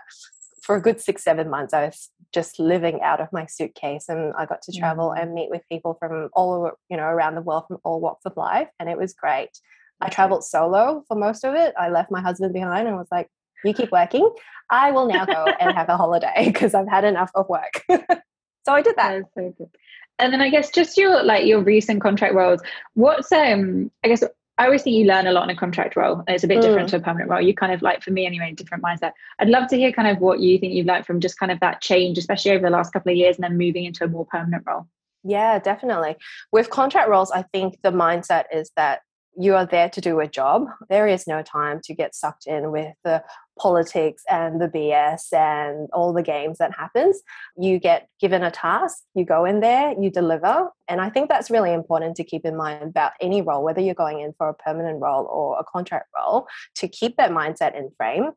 for 0.62 0.76
a 0.76 0.82
good 0.82 1.00
six, 1.00 1.24
seven 1.24 1.50
months, 1.50 1.74
I 1.74 1.86
was 1.86 2.10
just 2.34 2.60
living 2.60 3.00
out 3.02 3.22
of 3.22 3.30
my 3.32 3.46
suitcase, 3.46 4.10
and 4.10 4.34
I 4.38 4.46
got 4.48 4.64
to 4.64 4.78
travel 4.78 5.14
mm. 5.16 5.22
and 5.22 5.34
meet 5.34 5.50
with 5.50 5.62
people 5.70 5.96
from 5.98 6.30
all 6.34 6.54
over, 6.54 6.74
you 6.90 6.98
know, 6.98 7.04
around 7.04 7.36
the 7.36 7.42
world 7.42 7.66
from 7.70 7.78
all 7.86 8.02
walks 8.02 8.26
of 8.26 8.36
life, 8.36 8.68
and 8.82 8.90
it 8.90 8.98
was 8.98 9.14
great. 9.14 9.52
I 10.01 10.10
traveled 10.10 10.44
solo 10.44 11.04
for 11.07 11.16
most 11.16 11.44
of 11.44 11.56
it. 11.56 11.74
I 11.78 11.90
left 11.90 12.12
my 12.12 12.22
husband 12.22 12.54
behind 12.54 12.88
and 12.88 12.98
was 12.98 13.07
like, 13.12 13.30
you 13.63 13.74
keep 13.74 13.92
working. 13.92 14.30
I 14.69 14.92
will 14.92 15.07
now 15.07 15.25
go 15.25 15.45
and 15.60 15.75
have 15.75 15.90
a 15.90 15.98
holiday 15.98 16.45
because 16.45 16.74
I've 16.74 16.88
had 16.88 17.04
enough 17.04 17.31
of 17.36 17.48
work. 17.50 17.84
so 17.90 18.74
I 18.74 18.81
did 18.81 18.95
that. 18.98 19.24
so 19.34 19.69
and 20.19 20.31
then 20.31 20.42
I 20.42 20.50
guess 20.50 20.69
just 20.69 20.98
your 20.98 21.24
like 21.24 21.45
your 21.45 21.62
recent 21.62 22.01
contract 22.01 22.36
roles. 22.36 22.62
What's 22.94 23.31
um 23.31 23.92
I 24.04 24.10
guess 24.10 24.24
I 24.57 24.66
always 24.66 24.84
think 24.84 24.95
you 24.95 25.06
learn 25.06 25.25
a 25.25 25.31
lot 25.31 25.44
in 25.50 25.50
a 25.50 25.60
contract 25.60 25.96
role. 25.96 26.24
It's 26.28 26.44
a 26.44 26.48
bit 26.48 26.60
mm. 26.60 26.62
different 26.62 26.89
to 26.89 26.98
a 26.98 27.00
permanent 27.00 27.30
role. 27.30 27.42
You 27.42 27.56
kind 27.56 27.74
of 27.74 27.81
like 27.81 28.04
for 28.04 28.12
me 28.12 28.25
anyway, 28.25 28.51
different 28.51 28.84
mindset. 28.84 29.13
I'd 29.39 29.50
love 29.50 29.68
to 29.69 29.78
hear 29.78 29.92
kind 29.92 30.07
of 30.07 30.19
what 30.19 30.39
you 30.39 30.60
think 30.60 30.74
you've 30.74 30.86
learned 30.86 31.07
from 31.07 31.19
just 31.19 31.39
kind 31.39 31.51
of 31.51 31.60
that 31.62 31.81
change, 31.81 32.18
especially 32.18 32.51
over 32.51 32.62
the 32.62 32.69
last 32.69 32.94
couple 32.94 33.12
of 33.12 33.18
years 33.18 33.36
and 33.36 33.44
then 33.44 33.57
moving 33.57 33.86
into 33.86 34.04
a 34.04 34.07
more 34.07 34.25
permanent 34.25 34.63
role. 34.68 34.88
Yeah, 35.24 35.57
definitely. 35.57 36.18
With 36.51 36.69
contract 36.69 37.10
roles, 37.10 37.31
I 37.31 37.44
think 37.44 37.81
the 37.81 37.92
mindset 37.92 38.44
is 38.54 38.72
that 38.75 39.01
you 39.38 39.56
are 39.56 39.66
there 39.66 39.90
to 39.90 40.02
do 40.02 40.20
a 40.20 40.28
job. 40.28 40.68
There 40.90 41.08
is 41.08 41.28
no 41.28 41.42
time 41.42 41.82
to 41.86 41.94
get 41.94 42.16
sucked 42.16 42.46
in 42.46 42.72
with 42.72 42.94
the 43.04 43.24
politics 43.58 44.24
and 44.30 44.62
the 44.62 44.68
BS 44.68 45.34
and 45.34 45.90
all 45.94 46.14
the 46.14 46.24
games 46.24 46.58
that 46.58 46.76
happens. 46.78 47.22
You 47.58 47.80
get 47.80 48.08
given 48.20 48.44
a 48.44 48.52
task, 48.52 49.04
you 49.16 49.26
go 49.26 49.46
in 49.46 49.60
there, 49.60 49.94
you 50.00 50.10
deliver. 50.10 50.70
And 50.88 51.02
I 51.02 51.10
think 51.10 51.30
that's 51.30 51.52
really 51.52 51.74
important 51.74 52.16
to 52.18 52.24
keep 52.24 52.46
in 52.46 52.56
mind 52.56 52.84
about 52.84 53.14
any 53.22 53.42
role, 53.42 53.64
whether 53.64 53.82
you're 53.82 53.96
going 53.96 54.20
in 54.20 54.34
for 54.38 54.50
a 54.50 54.54
permanent 54.54 55.02
role 55.02 55.26
or 55.26 55.60
a 55.60 55.64
contract 55.64 56.08
role, 56.18 56.48
to 56.76 56.88
keep 56.88 57.18
that 57.18 57.32
mindset 57.32 57.78
in 57.78 57.90
frame 57.98 58.32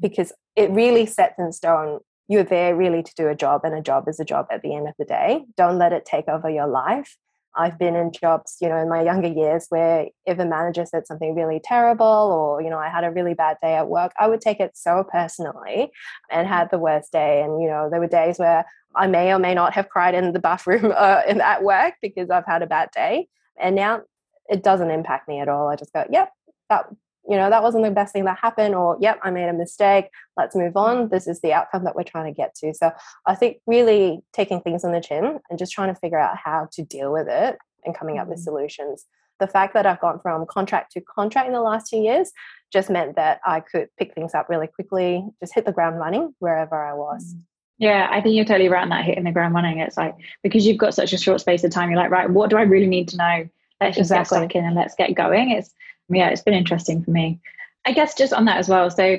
because 0.00 0.32
it 0.56 0.70
really 0.70 1.06
sets 1.06 1.38
in 1.38 1.52
stone 1.52 2.00
you're 2.28 2.44
there 2.44 2.76
really 2.76 3.02
to 3.02 3.12
do 3.16 3.26
a 3.26 3.34
job 3.34 3.62
and 3.64 3.74
a 3.74 3.82
job 3.82 4.06
is 4.06 4.20
a 4.20 4.24
job 4.24 4.46
at 4.52 4.62
the 4.62 4.72
end 4.72 4.86
of 4.86 4.94
the 5.00 5.04
day. 5.04 5.44
Don't 5.56 5.78
let 5.78 5.92
it 5.92 6.04
take 6.06 6.28
over 6.28 6.48
your 6.48 6.68
life 6.68 7.16
I've 7.56 7.78
been 7.78 7.96
in 7.96 8.12
jobs, 8.12 8.56
you 8.60 8.68
know, 8.68 8.76
in 8.76 8.88
my 8.88 9.02
younger 9.02 9.28
years 9.28 9.66
where 9.70 10.06
if 10.24 10.38
a 10.38 10.44
manager 10.44 10.86
said 10.86 11.06
something 11.06 11.34
really 11.34 11.60
terrible 11.62 12.06
or, 12.06 12.62
you 12.62 12.70
know, 12.70 12.78
I 12.78 12.88
had 12.88 13.04
a 13.04 13.10
really 13.10 13.34
bad 13.34 13.56
day 13.60 13.74
at 13.74 13.88
work, 13.88 14.12
I 14.18 14.28
would 14.28 14.40
take 14.40 14.60
it 14.60 14.72
so 14.76 15.04
personally 15.10 15.90
and 16.30 16.46
had 16.46 16.70
the 16.70 16.78
worst 16.78 17.12
day. 17.12 17.42
And, 17.42 17.60
you 17.60 17.68
know, 17.68 17.88
there 17.90 18.00
were 18.00 18.06
days 18.06 18.38
where 18.38 18.64
I 18.94 19.06
may 19.06 19.32
or 19.32 19.38
may 19.38 19.54
not 19.54 19.74
have 19.74 19.88
cried 19.88 20.14
in 20.14 20.32
the 20.32 20.38
bathroom 20.38 20.92
uh, 20.96 21.22
in, 21.28 21.40
at 21.40 21.62
work 21.62 21.94
because 22.00 22.30
I've 22.30 22.46
had 22.46 22.62
a 22.62 22.66
bad 22.66 22.90
day. 22.94 23.28
And 23.58 23.74
now 23.74 24.02
it 24.48 24.62
doesn't 24.62 24.90
impact 24.90 25.28
me 25.28 25.40
at 25.40 25.48
all. 25.48 25.68
I 25.68 25.76
just 25.76 25.92
go, 25.92 26.04
yep, 26.10 26.32
that 26.68 26.86
you 27.28 27.36
know, 27.36 27.50
that 27.50 27.62
wasn't 27.62 27.84
the 27.84 27.90
best 27.90 28.12
thing 28.12 28.24
that 28.24 28.38
happened, 28.38 28.74
or, 28.74 28.96
yep, 29.00 29.20
I 29.22 29.30
made 29.30 29.48
a 29.48 29.52
mistake, 29.52 30.06
let's 30.36 30.56
move 30.56 30.76
on. 30.76 31.08
This 31.08 31.26
is 31.26 31.40
the 31.40 31.52
outcome 31.52 31.84
that 31.84 31.94
we're 31.94 32.02
trying 32.02 32.32
to 32.32 32.36
get 32.36 32.54
to. 32.56 32.72
So 32.74 32.90
I 33.26 33.34
think 33.34 33.58
really 33.66 34.20
taking 34.32 34.60
things 34.60 34.84
on 34.84 34.92
the 34.92 35.00
chin 35.00 35.38
and 35.48 35.58
just 35.58 35.72
trying 35.72 35.92
to 35.92 36.00
figure 36.00 36.18
out 36.18 36.36
how 36.36 36.68
to 36.72 36.82
deal 36.82 37.12
with 37.12 37.28
it 37.28 37.56
and 37.84 37.96
coming 37.96 38.18
up 38.18 38.28
with 38.28 38.38
mm-hmm. 38.38 38.44
solutions. 38.44 39.06
The 39.38 39.46
fact 39.46 39.74
that 39.74 39.86
I've 39.86 40.00
gone 40.00 40.20
from 40.20 40.44
contract 40.46 40.92
to 40.92 41.00
contract 41.00 41.46
in 41.46 41.54
the 41.54 41.62
last 41.62 41.88
two 41.88 41.98
years 41.98 42.30
just 42.72 42.90
meant 42.90 43.16
that 43.16 43.40
I 43.46 43.60
could 43.60 43.88
pick 43.98 44.14
things 44.14 44.34
up 44.34 44.48
really 44.48 44.66
quickly, 44.66 45.24
just 45.40 45.54
hit 45.54 45.64
the 45.64 45.72
ground 45.72 45.98
running 45.98 46.34
wherever 46.40 46.82
I 46.84 46.94
was. 46.94 47.34
Mm. 47.34 47.42
Yeah, 47.78 48.08
I 48.10 48.20
think 48.20 48.34
you're 48.34 48.44
totally 48.44 48.68
right 48.68 48.82
on 48.82 48.90
that 48.90 49.06
hitting 49.06 49.24
the 49.24 49.32
ground 49.32 49.54
running. 49.54 49.78
It's 49.78 49.96
like 49.96 50.14
because 50.42 50.66
you've 50.66 50.76
got 50.76 50.92
such 50.92 51.14
a 51.14 51.18
short 51.18 51.40
space 51.40 51.64
of 51.64 51.70
time, 51.70 51.88
you're 51.88 51.98
like, 51.98 52.10
right, 52.10 52.28
what 52.28 52.50
do 52.50 52.58
I 52.58 52.62
really 52.62 52.86
need 52.86 53.08
to 53.08 53.16
know? 53.16 53.48
Let's 53.80 53.96
just 53.96 54.10
exactly. 54.10 54.40
get 54.40 54.42
stuck 54.42 54.54
in 54.56 54.64
and 54.66 54.76
let's 54.76 54.94
get 54.94 55.14
going. 55.14 55.52
It's 55.52 55.72
yeah, 56.10 56.28
it's 56.28 56.42
been 56.42 56.54
interesting 56.54 57.02
for 57.02 57.10
me. 57.10 57.40
I 57.86 57.92
guess 57.92 58.14
just 58.14 58.32
on 58.32 58.44
that 58.44 58.58
as 58.58 58.68
well. 58.68 58.90
So 58.90 59.18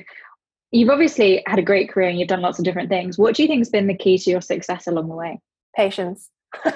you've 0.71 0.89
obviously 0.89 1.43
had 1.47 1.59
a 1.59 1.63
great 1.63 1.89
career 1.89 2.09
and 2.09 2.19
you've 2.19 2.27
done 2.27 2.41
lots 2.41 2.59
of 2.59 2.65
different 2.65 2.89
things. 2.89 3.17
What 3.17 3.35
do 3.35 3.41
you 3.41 3.47
think 3.47 3.59
has 3.61 3.69
been 3.69 3.87
the 3.87 3.97
key 3.97 4.17
to 4.17 4.29
your 4.29 4.41
success 4.41 4.87
along 4.87 5.09
the 5.09 5.15
way? 5.15 5.39
Patience. 5.75 6.29
uh, 6.65 6.71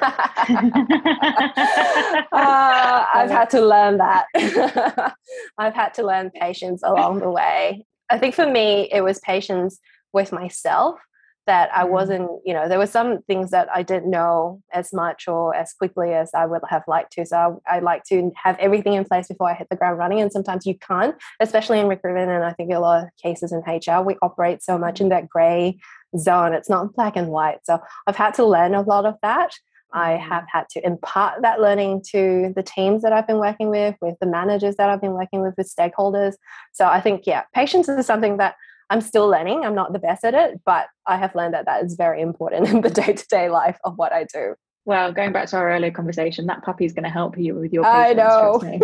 I've 2.31 3.29
had 3.29 3.49
to 3.51 3.61
learn 3.61 3.97
that. 3.97 4.25
I've 5.57 5.73
had 5.73 5.93
to 5.95 6.03
learn 6.03 6.31
patience 6.31 6.81
along 6.83 7.19
the 7.19 7.29
way. 7.29 7.85
I 8.09 8.17
think 8.17 8.35
for 8.35 8.49
me, 8.49 8.89
it 8.91 9.01
was 9.01 9.19
patience 9.19 9.79
with 10.13 10.31
myself 10.31 10.99
that 11.47 11.69
I 11.75 11.83
mm-hmm. 11.83 11.91
wasn't, 11.91 12.29
you 12.45 12.53
know, 12.53 12.67
there 12.67 12.79
were 12.79 12.87
some 12.87 13.21
things 13.23 13.51
that 13.51 13.67
I 13.73 13.83
didn't 13.83 14.09
know 14.09 14.61
as 14.73 14.91
much 14.93 15.27
or 15.27 15.55
as 15.55 15.73
quickly 15.73 16.13
as 16.13 16.31
I 16.33 16.45
would 16.45 16.61
have 16.69 16.83
liked 16.87 17.13
to. 17.13 17.25
So 17.25 17.61
I, 17.67 17.77
I, 17.77 17.79
like 17.79 18.03
to 18.05 18.31
have 18.43 18.57
everything 18.59 18.93
in 18.93 19.05
place 19.05 19.27
before 19.27 19.49
I 19.49 19.53
hit 19.53 19.67
the 19.69 19.75
ground 19.75 19.97
running. 19.97 20.21
And 20.21 20.31
sometimes 20.31 20.65
you 20.65 20.77
can't, 20.77 21.15
especially 21.39 21.79
in 21.79 21.87
recruitment. 21.87 22.31
And 22.31 22.43
I 22.43 22.53
think 22.53 22.71
a 22.71 22.79
lot 22.79 23.03
of 23.03 23.09
cases 23.21 23.51
in 23.51 23.59
HR, 23.59 24.01
we 24.01 24.15
operate 24.21 24.63
so 24.63 24.77
much 24.77 25.01
in 25.01 25.09
that 25.09 25.29
gray 25.29 25.77
zone. 26.17 26.53
It's 26.53 26.69
not 26.69 26.93
black 26.93 27.15
and 27.15 27.29
white. 27.29 27.59
So 27.63 27.79
I've 28.07 28.15
had 28.15 28.33
to 28.35 28.45
learn 28.45 28.73
a 28.73 28.81
lot 28.81 29.05
of 29.05 29.15
that. 29.21 29.53
I 29.93 30.13
mm-hmm. 30.13 30.29
have 30.29 30.45
had 30.51 30.67
to 30.71 30.85
impart 30.85 31.41
that 31.41 31.61
learning 31.61 32.03
to 32.11 32.53
the 32.55 32.63
teams 32.63 33.01
that 33.03 33.13
I've 33.13 33.27
been 33.27 33.39
working 33.39 33.69
with, 33.69 33.95
with 34.01 34.15
the 34.19 34.27
managers 34.27 34.75
that 34.77 34.89
I've 34.89 35.01
been 35.01 35.13
working 35.13 35.41
with, 35.41 35.53
with 35.57 35.73
stakeholders. 35.73 36.33
So 36.73 36.85
I 36.85 37.01
think, 37.01 37.23
yeah, 37.25 37.43
patience 37.53 37.87
is 37.87 38.05
something 38.05 38.37
that 38.37 38.55
I'm 38.89 39.01
still 39.01 39.27
learning. 39.27 39.63
I'm 39.63 39.75
not 39.75 39.93
the 39.93 39.99
best 39.99 40.23
at 40.23 40.33
it, 40.33 40.61
but 40.65 40.87
I 41.07 41.17
have 41.17 41.33
learned 41.35 41.53
that 41.53 41.65
that 41.65 41.83
is 41.83 41.95
very 41.95 42.21
important 42.21 42.67
in 42.73 42.81
the 42.81 42.89
day 42.89 43.13
to 43.13 43.27
day 43.27 43.49
life 43.49 43.77
of 43.83 43.97
what 43.97 44.13
I 44.13 44.25
do. 44.25 44.55
Well, 44.85 45.11
going 45.11 45.31
back 45.31 45.47
to 45.49 45.57
our 45.57 45.71
earlier 45.71 45.91
conversation, 45.91 46.45
that 46.45 46.63
puppy 46.63 46.85
is 46.85 46.93
going 46.93 47.05
to 47.05 47.09
help 47.09 47.37
you 47.37 47.55
with 47.55 47.73
your. 47.73 47.83
Patience, 47.83 48.63
I 48.63 48.77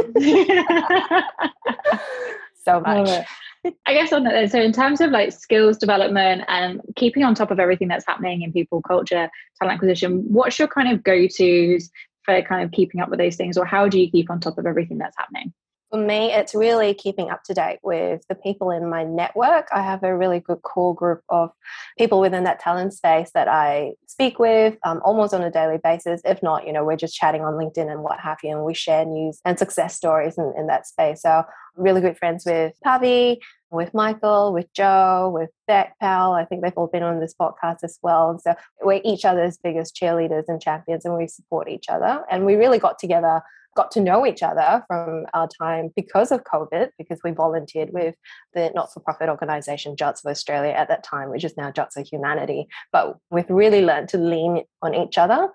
know. 1.13 1.19
so 2.65 2.79
much. 2.79 3.25
I 3.85 3.93
guess 3.93 4.11
on 4.11 4.23
that, 4.23 4.49
so 4.49 4.59
in 4.59 4.71
terms 4.73 5.01
of 5.01 5.11
like 5.11 5.31
skills 5.31 5.77
development 5.77 6.43
and 6.47 6.81
keeping 6.95 7.23
on 7.23 7.35
top 7.35 7.51
of 7.51 7.59
everything 7.59 7.87
that's 7.87 8.05
happening 8.07 8.41
in 8.41 8.51
people, 8.51 8.81
culture, 8.81 9.29
talent 9.59 9.75
acquisition, 9.75 10.23
what's 10.27 10.57
your 10.57 10.67
kind 10.67 10.91
of 10.91 11.03
go 11.03 11.27
tos 11.27 11.91
for 12.23 12.41
kind 12.41 12.63
of 12.63 12.71
keeping 12.71 13.01
up 13.01 13.09
with 13.09 13.19
those 13.19 13.35
things, 13.35 13.57
or 13.57 13.65
how 13.65 13.87
do 13.87 13.99
you 13.99 14.09
keep 14.09 14.31
on 14.31 14.39
top 14.39 14.57
of 14.57 14.65
everything 14.65 14.97
that's 14.97 15.17
happening? 15.17 15.53
For 15.91 15.97
me, 15.97 16.31
it's 16.31 16.55
really 16.55 16.93
keeping 16.93 17.29
up 17.29 17.43
to 17.43 17.53
date 17.53 17.79
with 17.83 18.25
the 18.29 18.35
people 18.35 18.71
in 18.71 18.89
my 18.89 19.03
network. 19.03 19.67
I 19.73 19.81
have 19.81 20.03
a 20.03 20.15
really 20.15 20.39
good 20.39 20.61
core 20.61 20.95
group 20.95 21.21
of 21.27 21.51
people 21.97 22.21
within 22.21 22.45
that 22.45 22.61
talent 22.61 22.93
space 22.93 23.31
that 23.33 23.49
I 23.49 23.93
speak 24.07 24.39
with 24.39 24.77
um, 24.85 25.01
almost 25.03 25.33
on 25.33 25.41
a 25.41 25.51
daily 25.51 25.79
basis. 25.83 26.21
If 26.23 26.41
not, 26.41 26.65
you 26.65 26.71
know, 26.71 26.85
we're 26.85 26.95
just 26.95 27.15
chatting 27.15 27.41
on 27.41 27.55
LinkedIn 27.55 27.91
and 27.91 28.03
what 28.03 28.21
have 28.21 28.37
you, 28.41 28.51
and 28.51 28.63
we 28.63 28.73
share 28.73 29.05
news 29.05 29.41
and 29.43 29.59
success 29.59 29.95
stories 29.95 30.37
in, 30.37 30.53
in 30.57 30.67
that 30.67 30.87
space. 30.87 31.23
So, 31.23 31.43
really 31.75 31.99
good 31.99 32.17
friends 32.17 32.45
with 32.45 32.73
Pavi, 32.85 33.37
with 33.71 33.93
Michael, 33.93 34.53
with 34.53 34.71
Joe, 34.73 35.31
with 35.33 35.49
Beck 35.67 35.97
Powell. 35.99 36.33
I 36.33 36.45
think 36.45 36.61
they've 36.61 36.73
all 36.75 36.87
been 36.87 37.03
on 37.03 37.19
this 37.19 37.33
podcast 37.39 37.79
as 37.83 37.97
well. 38.03 38.39
So 38.39 38.53
we're 38.81 39.01
each 39.03 39.25
other's 39.25 39.57
biggest 39.57 39.95
cheerleaders 39.95 40.43
and 40.47 40.61
champions, 40.61 41.05
and 41.05 41.17
we 41.17 41.27
support 41.27 41.69
each 41.69 41.85
other. 41.89 42.23
And 42.29 42.45
we 42.45 42.55
really 42.55 42.79
got 42.79 42.99
together 42.99 43.41
got 43.75 43.91
to 43.91 44.01
know 44.01 44.25
each 44.25 44.43
other 44.43 44.83
from 44.87 45.25
our 45.33 45.47
time 45.59 45.89
because 45.95 46.31
of 46.31 46.43
COVID, 46.43 46.89
because 46.97 47.19
we 47.23 47.31
volunteered 47.31 47.91
with 47.91 48.15
the 48.53 48.71
not 48.75 48.91
for 48.93 48.99
profit 48.99 49.29
organization 49.29 49.95
Jobs 49.95 50.21
for 50.21 50.31
Australia 50.31 50.71
at 50.71 50.89
that 50.89 51.03
time, 51.03 51.29
which 51.29 51.43
is 51.43 51.55
now 51.57 51.71
Jobs 51.71 51.93
for 51.93 52.03
Humanity. 52.03 52.67
But 52.91 53.17
we've 53.29 53.49
really 53.49 53.81
learned 53.81 54.09
to 54.09 54.17
lean 54.17 54.63
on 54.81 54.93
each 54.93 55.17
other. 55.17 55.49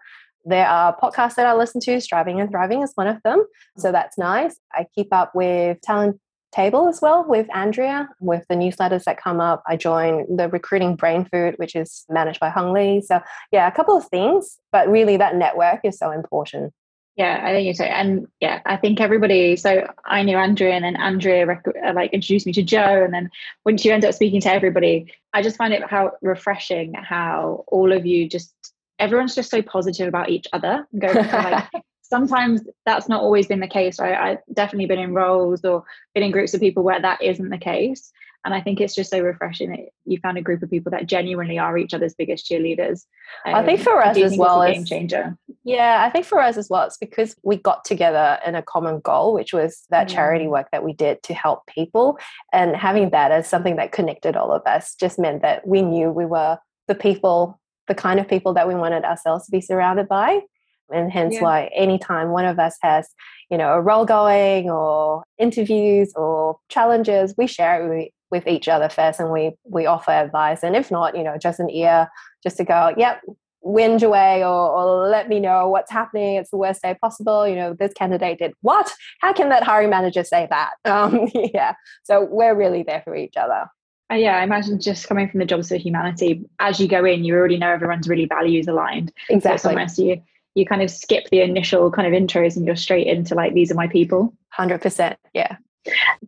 There 0.44 0.66
are 0.66 0.96
podcasts 0.96 1.35
that 1.35 1.46
I 1.46 1.54
listen 1.54 1.80
to, 1.82 2.00
Striving 2.00 2.40
and 2.40 2.50
Thriving 2.50 2.82
is 2.82 2.92
one 2.94 3.08
of 3.08 3.20
them. 3.25 3.44
So 3.78 3.90
that's 3.90 4.16
nice. 4.16 4.58
I 4.73 4.87
keep 4.94 5.12
up 5.12 5.35
with 5.35 5.80
Talent 5.82 6.20
Table 6.52 6.88
as 6.88 7.02
well 7.02 7.25
with 7.28 7.49
Andrea, 7.54 8.08
with 8.20 8.44
the 8.49 8.54
newsletters 8.54 9.04
that 9.04 9.20
come 9.20 9.40
up. 9.40 9.62
I 9.66 9.76
join 9.76 10.25
the 10.35 10.49
Recruiting 10.49 10.94
Brain 10.96 11.26
Food, 11.30 11.54
which 11.58 11.75
is 11.75 12.04
managed 12.08 12.40
by 12.40 12.49
Hung 12.49 12.73
Lee. 12.73 13.02
So, 13.02 13.20
yeah, 13.52 13.66
a 13.66 13.73
couple 13.73 13.96
of 13.96 14.06
things, 14.06 14.58
but 14.73 14.88
really 14.88 15.16
that 15.16 15.37
network 15.37 15.80
is 15.85 15.99
so 15.99 16.12
important. 16.12 16.73
Yeah, 17.16 17.40
I 17.42 17.52
think 17.52 17.75
so. 17.76 17.85
And 17.85 18.28
yeah, 18.40 18.61
I 18.66 18.76
think 18.76 19.00
everybody. 19.00 19.56
So 19.56 19.90
I 20.04 20.23
knew 20.23 20.37
Andrea, 20.37 20.75
and 20.75 20.85
then 20.85 20.96
Andrea 20.96 21.46
rec- 21.46 21.64
uh, 21.66 21.94
like 21.94 22.12
introduced 22.12 22.44
me 22.44 22.52
to 22.52 22.62
Joe, 22.62 23.02
and 23.04 23.12
then 23.14 23.30
once 23.64 23.85
you 23.85 23.92
end 23.92 24.04
up 24.04 24.14
speaking 24.14 24.42
to 24.42 24.52
everybody, 24.52 25.12
I 25.32 25.40
just 25.40 25.56
find 25.56 25.73
it 25.73 25.82
how 25.82 26.12
refreshing 26.20 26.92
how 26.92 27.64
all 27.68 27.92
of 27.92 28.04
you 28.04 28.28
just 28.28 28.54
everyone's 28.99 29.35
just 29.35 29.50
so 29.50 29.62
positive 29.62 30.08
about 30.08 30.28
each 30.28 30.46
other. 30.52 30.87
Go 30.99 31.08
like 31.08 31.64
sometimes 32.02 32.62
that's 32.85 33.08
not 33.08 33.23
always 33.23 33.46
been 33.46 33.61
the 33.61 33.66
case. 33.66 33.99
I've 33.99 34.38
definitely 34.52 34.87
been 34.87 34.99
in 34.99 35.14
roles 35.14 35.64
or 35.64 35.85
been 36.14 36.23
in 36.23 36.30
groups 36.32 36.52
of 36.52 36.61
people 36.61 36.82
where 36.82 37.00
that 37.00 37.23
isn't 37.23 37.49
the 37.49 37.58
case. 37.58 38.12
And 38.46 38.54
I 38.54 38.60
think 38.60 38.80
it's 38.80 38.94
just 38.94 39.10
so 39.10 39.18
refreshing 39.18 39.70
that 39.70 39.80
you 40.04 40.20
found 40.20 40.38
a 40.38 40.40
group 40.40 40.62
of 40.62 40.70
people 40.70 40.90
that 40.92 41.06
genuinely 41.06 41.58
are 41.58 41.76
each 41.76 41.92
other's 41.92 42.14
biggest 42.14 42.48
cheerleaders. 42.48 43.02
Um, 43.44 43.56
I 43.56 43.66
think 43.66 43.80
for 43.80 44.00
us 44.00 44.16
as 44.16 44.38
well, 44.38 44.64
game 44.64 44.84
changer. 44.84 45.36
Yeah, 45.64 46.04
I 46.06 46.10
think 46.10 46.26
for 46.26 46.40
us 46.40 46.56
as 46.56 46.70
well, 46.70 46.86
it's 46.86 46.96
because 46.96 47.34
we 47.42 47.56
got 47.56 47.84
together 47.84 48.38
in 48.46 48.54
a 48.54 48.62
common 48.62 49.00
goal, 49.00 49.34
which 49.34 49.52
was 49.52 49.82
that 49.90 50.06
mm. 50.06 50.14
charity 50.14 50.46
work 50.46 50.68
that 50.70 50.84
we 50.84 50.92
did 50.92 51.24
to 51.24 51.34
help 51.34 51.66
people. 51.66 52.20
And 52.52 52.76
having 52.76 53.10
that 53.10 53.32
as 53.32 53.48
something 53.48 53.74
that 53.76 53.90
connected 53.90 54.36
all 54.36 54.52
of 54.52 54.62
us 54.64 54.94
just 54.94 55.18
meant 55.18 55.42
that 55.42 55.66
we 55.66 55.82
knew 55.82 56.12
we 56.12 56.24
were 56.24 56.56
the 56.86 56.94
people, 56.94 57.58
the 57.88 57.96
kind 57.96 58.20
of 58.20 58.28
people 58.28 58.54
that 58.54 58.68
we 58.68 58.76
wanted 58.76 59.02
ourselves 59.02 59.46
to 59.46 59.50
be 59.50 59.60
surrounded 59.60 60.06
by 60.06 60.42
and 60.90 61.10
hence 61.10 61.34
yeah. 61.34 61.42
why 61.42 61.70
anytime 61.74 62.30
one 62.30 62.44
of 62.44 62.58
us 62.58 62.76
has 62.80 63.08
you 63.50 63.58
know 63.58 63.72
a 63.72 63.80
role 63.80 64.04
going 64.04 64.70
or 64.70 65.24
interviews 65.38 66.12
or 66.14 66.58
challenges 66.68 67.34
we 67.36 67.46
share 67.46 67.82
it 67.82 67.88
with, 67.88 68.08
with 68.30 68.47
each 68.47 68.68
other 68.68 68.88
first 68.88 69.21
and 69.21 69.30
we 69.30 69.52
we 69.64 69.87
offer 69.87 70.11
advice. 70.11 70.62
And 70.62 70.76
if 70.76 70.90
not 70.90 71.16
you 71.16 71.23
know 71.23 71.37
just 71.38 71.61
an 71.61 71.71
ear 71.71 72.09
just 72.42 72.56
to 72.59 72.64
go 72.64 72.95
yep 72.97 73.23
whinge 73.66 74.02
away 74.02 74.45
or, 74.45 74.71
or 74.71 75.09
let 75.09 75.28
me 75.28 75.40
know 75.40 75.68
what's 75.68 75.90
happening. 75.90 76.37
It's 76.37 76.50
the 76.50 76.56
worst 76.56 76.83
day 76.83 76.97
possible. 77.00 77.47
You 77.49 77.56
know 77.56 77.75
this 77.75 77.92
candidate 77.92 78.38
did 78.38 78.52
what? 78.62 78.92
How 79.21 79.33
can 79.33 79.49
that 79.49 79.64
hiring 79.64 79.90
manager 79.90 80.25
say 80.25 80.47
that? 80.50 80.71
Um, 80.97 81.28
yeah. 81.35 81.75
So 82.04 82.26
we're 82.30 82.54
really 82.54 82.83
there 82.83 83.02
for 83.02 83.14
each 83.14 83.37
other. 83.37 83.66
Uh, 84.11 84.14
yeah, 84.14 84.38
I 84.38 84.45
imagine 84.45 84.80
just 84.80 85.09
coming 85.09 85.28
from 85.28 85.40
the 85.40 85.47
jobs 85.47 85.68
for 85.68 85.76
humanity, 85.76 86.42
as 86.59 86.80
you 86.80 86.88
go 86.88 87.04
in, 87.04 87.25
you 87.25 87.35
already 87.35 87.59
know 87.59 87.71
everyone's 87.71 88.09
really 88.09 88.25
values 88.25 88.66
aligned. 88.66 89.12
Exactly. 89.28 89.88
So 89.88 90.02
you 90.02 90.23
you 90.54 90.64
kind 90.64 90.80
of 90.80 90.90
skip 90.90 91.28
the 91.30 91.42
initial 91.42 91.90
kind 91.90 92.06
of 92.06 92.18
intros 92.18 92.56
and 92.56 92.66
you're 92.66 92.76
straight 92.76 93.06
into 93.06 93.35
like 93.35 93.52
these 93.52 93.71
are 93.71 93.75
my 93.75 93.88
people. 93.88 94.33
100% 94.56 95.16
yeah 95.35 95.56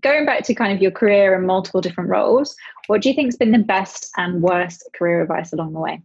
going 0.00 0.24
back 0.24 0.44
to 0.44 0.54
kind 0.54 0.72
of 0.72 0.80
your 0.80 0.90
career 0.90 1.34
and 1.34 1.46
multiple 1.46 1.80
different 1.80 2.10
roles 2.10 2.56
what 2.88 3.02
do 3.02 3.10
you 3.10 3.14
think's 3.14 3.36
been 3.36 3.52
the 3.52 3.58
best 3.58 4.10
and 4.16 4.42
worst 4.42 4.88
career 4.96 5.20
advice 5.20 5.52
along 5.52 5.74
the 5.74 5.78
way? 5.78 6.02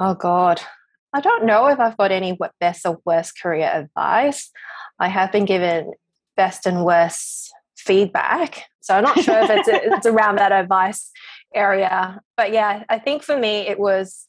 Oh 0.00 0.14
god. 0.14 0.60
I 1.12 1.20
don't 1.20 1.44
know 1.44 1.66
if 1.66 1.78
i've 1.78 1.96
got 1.98 2.10
any 2.10 2.36
best 2.58 2.86
or 2.86 3.00
worst 3.04 3.38
career 3.40 3.70
advice. 3.72 4.50
I 4.98 5.08
have 5.08 5.30
been 5.30 5.44
given 5.44 5.92
best 6.36 6.66
and 6.66 6.84
worst 6.84 7.52
feedback 7.76 8.64
so 8.80 8.94
i'm 8.94 9.04
not 9.04 9.18
sure 9.20 9.42
if 9.42 9.50
it's, 9.50 9.68
it's 9.70 10.06
around 10.06 10.36
that 10.36 10.52
advice 10.52 11.10
area. 11.54 12.20
But 12.36 12.52
yeah 12.52 12.84
i 12.88 12.98
think 12.98 13.22
for 13.22 13.36
me 13.36 13.68
it 13.68 13.78
was 13.78 14.24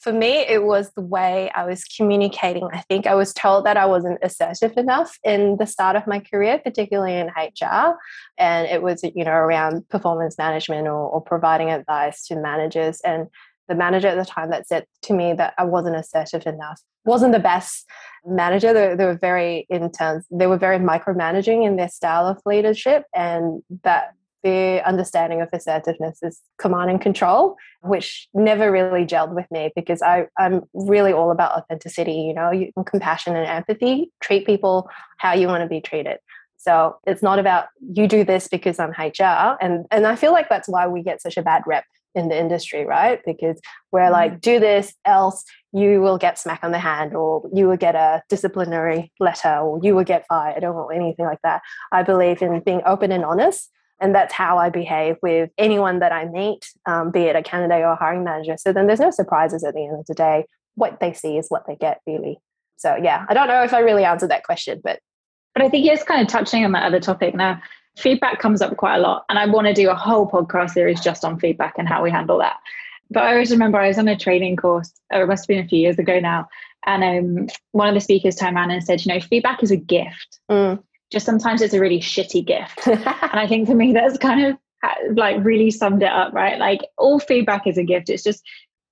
for 0.00 0.12
me, 0.12 0.38
it 0.38 0.64
was 0.64 0.90
the 0.92 1.02
way 1.02 1.50
I 1.54 1.64
was 1.64 1.84
communicating. 1.84 2.68
I 2.72 2.82
think 2.82 3.06
I 3.06 3.14
was 3.14 3.34
told 3.34 3.66
that 3.66 3.76
I 3.76 3.86
wasn't 3.86 4.18
assertive 4.22 4.76
enough 4.76 5.18
in 5.24 5.56
the 5.58 5.66
start 5.66 5.96
of 5.96 6.06
my 6.06 6.20
career, 6.20 6.60
particularly 6.62 7.14
in 7.14 7.28
HR. 7.28 7.96
And 8.38 8.68
it 8.68 8.82
was, 8.82 9.02
you 9.02 9.24
know, 9.24 9.32
around 9.32 9.88
performance 9.88 10.38
management 10.38 10.86
or, 10.86 11.08
or 11.08 11.20
providing 11.20 11.70
advice 11.70 12.26
to 12.26 12.36
managers. 12.36 13.00
And 13.00 13.26
the 13.68 13.74
manager 13.74 14.08
at 14.08 14.16
the 14.16 14.24
time 14.24 14.50
that 14.50 14.68
said 14.68 14.86
to 15.02 15.12
me 15.12 15.34
that 15.34 15.54
I 15.58 15.64
wasn't 15.64 15.96
assertive 15.96 16.46
enough 16.46 16.80
wasn't 17.04 17.32
the 17.32 17.38
best 17.38 17.86
manager. 18.24 18.72
They, 18.72 18.94
they 18.94 19.04
were 19.04 19.18
very 19.18 19.66
intense. 19.70 20.26
They 20.30 20.46
were 20.46 20.58
very 20.58 20.78
micromanaging 20.78 21.66
in 21.66 21.76
their 21.76 21.88
style 21.88 22.26
of 22.26 22.40
leadership, 22.44 23.04
and 23.14 23.62
that 23.82 24.12
the 24.42 24.80
understanding 24.86 25.40
of 25.40 25.48
assertiveness 25.52 26.22
is 26.22 26.40
command 26.58 26.90
and 26.90 27.00
control, 27.00 27.56
which 27.82 28.28
never 28.34 28.70
really 28.70 29.04
gelled 29.04 29.34
with 29.34 29.46
me 29.50 29.72
because 29.74 30.02
I, 30.02 30.26
I'm 30.38 30.62
really 30.74 31.12
all 31.12 31.30
about 31.30 31.52
authenticity, 31.52 32.12
you 32.12 32.34
know, 32.34 32.50
you, 32.50 32.72
compassion 32.86 33.36
and 33.36 33.46
empathy, 33.46 34.12
treat 34.20 34.46
people 34.46 34.88
how 35.18 35.32
you 35.32 35.48
want 35.48 35.62
to 35.62 35.68
be 35.68 35.80
treated. 35.80 36.18
So 36.56 36.96
it's 37.06 37.22
not 37.22 37.38
about 37.38 37.66
you 37.80 38.08
do 38.08 38.24
this 38.24 38.48
because 38.48 38.78
I'm 38.78 38.90
HR. 38.90 39.56
And, 39.60 39.86
and 39.90 40.06
I 40.06 40.16
feel 40.16 40.32
like 40.32 40.48
that's 40.48 40.68
why 40.68 40.86
we 40.86 41.02
get 41.02 41.22
such 41.22 41.36
a 41.36 41.42
bad 41.42 41.62
rep 41.66 41.84
in 42.14 42.28
the 42.28 42.38
industry, 42.38 42.84
right? 42.84 43.20
Because 43.24 43.60
we're 43.92 44.10
like, 44.10 44.32
mm. 44.32 44.40
do 44.40 44.60
this, 44.60 44.94
else 45.04 45.44
you 45.72 46.00
will 46.00 46.18
get 46.18 46.38
smack 46.38 46.60
on 46.62 46.72
the 46.72 46.78
hand, 46.78 47.14
or 47.14 47.48
you 47.52 47.68
will 47.68 47.76
get 47.76 47.94
a 47.94 48.22
disciplinary 48.28 49.12
letter, 49.20 49.58
or 49.58 49.78
you 49.82 49.94
will 49.94 50.04
get 50.04 50.26
fired, 50.26 50.64
or 50.64 50.92
anything 50.92 51.26
like 51.26 51.40
that. 51.42 51.62
I 51.92 52.02
believe 52.02 52.42
in 52.42 52.60
being 52.60 52.82
open 52.86 53.12
and 53.12 53.24
honest 53.24 53.70
and 54.00 54.14
that's 54.14 54.32
how 54.32 54.58
I 54.58 54.70
behave 54.70 55.16
with 55.22 55.50
anyone 55.58 55.98
that 55.98 56.12
I 56.12 56.26
meet, 56.26 56.70
um, 56.86 57.10
be 57.10 57.22
it 57.22 57.36
a 57.36 57.42
candidate 57.42 57.82
or 57.82 57.92
a 57.92 57.96
hiring 57.96 58.24
manager. 58.24 58.56
So 58.56 58.72
then 58.72 58.86
there's 58.86 59.00
no 59.00 59.10
surprises 59.10 59.64
at 59.64 59.74
the 59.74 59.84
end 59.84 59.98
of 59.98 60.06
the 60.06 60.14
day. 60.14 60.46
What 60.74 61.00
they 61.00 61.12
see 61.12 61.36
is 61.36 61.48
what 61.48 61.66
they 61.66 61.74
get, 61.74 62.00
really. 62.06 62.38
So 62.76 62.96
yeah, 62.96 63.26
I 63.28 63.34
don't 63.34 63.48
know 63.48 63.64
if 63.64 63.74
I 63.74 63.80
really 63.80 64.04
answered 64.04 64.30
that 64.30 64.44
question, 64.44 64.80
but 64.82 65.00
but 65.54 65.64
I 65.64 65.68
think 65.68 65.86
it's 65.86 66.04
kind 66.04 66.22
of 66.22 66.28
touching 66.28 66.64
on 66.64 66.72
that 66.72 66.84
other 66.84 67.00
topic 67.00 67.34
now. 67.34 67.60
Feedback 67.96 68.38
comes 68.38 68.62
up 68.62 68.76
quite 68.76 68.96
a 68.96 69.00
lot, 69.00 69.24
and 69.28 69.38
I 69.38 69.46
want 69.46 69.66
to 69.66 69.74
do 69.74 69.90
a 69.90 69.94
whole 69.94 70.28
podcast 70.30 70.70
series 70.70 71.00
just 71.00 71.24
on 71.24 71.40
feedback 71.40 71.74
and 71.78 71.88
how 71.88 72.00
we 72.02 72.12
handle 72.12 72.38
that. 72.38 72.58
But 73.10 73.24
I 73.24 73.32
always 73.32 73.50
remember 73.50 73.78
I 73.78 73.88
was 73.88 73.98
on 73.98 74.06
a 74.06 74.16
training 74.16 74.54
course, 74.54 74.92
or 75.12 75.22
it 75.22 75.26
must 75.26 75.44
have 75.44 75.48
been 75.48 75.64
a 75.64 75.68
few 75.68 75.80
years 75.80 75.98
ago 75.98 76.20
now, 76.20 76.48
and 76.86 77.02
um, 77.02 77.48
one 77.72 77.88
of 77.88 77.94
the 77.94 78.00
speakers 78.00 78.36
turned 78.36 78.54
around 78.54 78.70
and 78.70 78.84
said, 78.84 79.04
"You 79.04 79.12
know, 79.12 79.20
feedback 79.20 79.64
is 79.64 79.72
a 79.72 79.76
gift." 79.76 80.38
Mm 80.48 80.78
just 81.10 81.26
sometimes 81.26 81.62
it's 81.62 81.74
a 81.74 81.80
really 81.80 82.00
shitty 82.00 82.44
gift. 82.44 82.86
and 82.86 83.40
I 83.40 83.46
think 83.46 83.68
for 83.68 83.74
me, 83.74 83.92
that's 83.92 84.18
kind 84.18 84.44
of 84.46 85.16
like 85.16 85.42
really 85.44 85.70
summed 85.70 86.02
it 86.02 86.10
up, 86.10 86.32
right? 86.32 86.58
Like 86.58 86.80
all 86.98 87.18
feedback 87.18 87.66
is 87.66 87.78
a 87.78 87.84
gift. 87.84 88.10
It's 88.10 88.22
just 88.22 88.42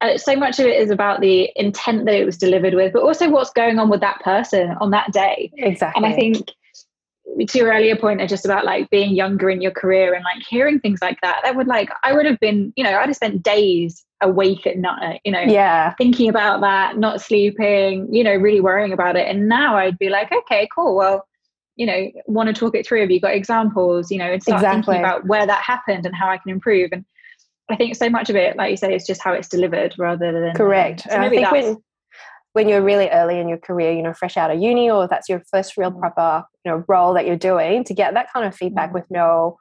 uh, 0.00 0.18
so 0.18 0.36
much 0.36 0.58
of 0.58 0.66
it 0.66 0.80
is 0.80 0.90
about 0.90 1.20
the 1.20 1.50
intent 1.56 2.04
that 2.06 2.14
it 2.14 2.24
was 2.24 2.36
delivered 2.36 2.74
with, 2.74 2.92
but 2.92 3.02
also 3.02 3.30
what's 3.30 3.50
going 3.50 3.78
on 3.78 3.88
with 3.88 4.00
that 4.00 4.20
person 4.20 4.74
on 4.80 4.90
that 4.90 5.12
day. 5.12 5.50
Exactly. 5.56 6.04
And 6.04 6.12
I 6.12 6.16
think 6.16 6.50
to 7.48 7.58
your 7.58 7.72
earlier 7.72 7.96
point 7.96 8.20
are 8.20 8.26
just 8.26 8.44
about 8.44 8.64
like 8.64 8.88
being 8.90 9.14
younger 9.14 9.50
in 9.50 9.60
your 9.60 9.70
career 9.70 10.14
and 10.14 10.24
like 10.24 10.42
hearing 10.48 10.80
things 10.80 11.00
like 11.02 11.18
that 11.22 11.40
that 11.42 11.54
would 11.54 11.66
like 11.66 11.90
i 12.02 12.12
would 12.12 12.24
have 12.24 12.38
been 12.40 12.72
you 12.76 12.84
know 12.84 12.96
i'd 12.98 13.08
have 13.08 13.16
spent 13.16 13.42
days 13.42 14.06
awake 14.22 14.66
at 14.66 14.78
night 14.78 15.20
you 15.24 15.32
know 15.32 15.40
yeah 15.40 15.92
thinking 15.98 16.30
about 16.30 16.60
that 16.60 16.96
not 16.96 17.20
sleeping 17.20 18.08
you 18.10 18.24
know 18.24 18.34
really 18.34 18.60
worrying 18.60 18.92
about 18.92 19.16
it 19.16 19.28
and 19.28 19.48
now 19.48 19.76
i'd 19.76 19.98
be 19.98 20.08
like 20.08 20.32
okay 20.32 20.66
cool 20.74 20.96
well 20.96 21.26
you 21.76 21.86
know 21.86 22.10
want 22.26 22.48
to 22.48 22.52
talk 22.52 22.74
it 22.74 22.86
through 22.86 23.00
have 23.00 23.10
you 23.10 23.20
got 23.20 23.34
examples 23.34 24.10
you 24.10 24.18
know 24.18 24.32
and 24.32 24.42
start 24.42 24.60
exactly. 24.60 24.94
thinking 24.94 25.04
about 25.04 25.26
where 25.26 25.46
that 25.46 25.62
happened 25.62 26.04
and 26.06 26.14
how 26.14 26.28
i 26.28 26.36
can 26.36 26.50
improve 26.50 26.90
and 26.92 27.04
i 27.70 27.76
think 27.76 27.94
so 27.94 28.10
much 28.10 28.28
of 28.30 28.36
it 28.36 28.56
like 28.56 28.70
you 28.70 28.76
say 28.76 28.94
is 28.94 29.06
just 29.06 29.22
how 29.22 29.32
it's 29.32 29.48
delivered 29.48 29.94
rather 29.98 30.40
than 30.40 30.54
correct 30.54 31.02
so 31.02 31.16
i 31.16 31.28
think 31.28 31.50
when 31.50 31.76
when 32.52 32.70
you're 32.70 32.82
really 32.82 33.10
early 33.10 33.38
in 33.38 33.48
your 33.48 33.58
career 33.58 33.92
you 33.92 34.02
know 34.02 34.14
fresh 34.14 34.36
out 34.36 34.50
of 34.50 34.60
uni 34.60 34.90
or 34.90 35.06
that's 35.06 35.28
your 35.28 35.42
first 35.50 35.76
real 35.76 35.92
mm. 35.92 36.00
proper 36.00 36.44
you 36.64 36.70
know 36.70 36.82
role 36.88 37.12
that 37.12 37.26
you're 37.26 37.36
doing 37.36 37.84
to 37.84 37.94
get 37.94 38.14
that 38.14 38.32
kind 38.32 38.46
of 38.46 38.54
feedback 38.54 38.90
mm. 38.90 38.94
with 38.94 39.04
no 39.10 39.58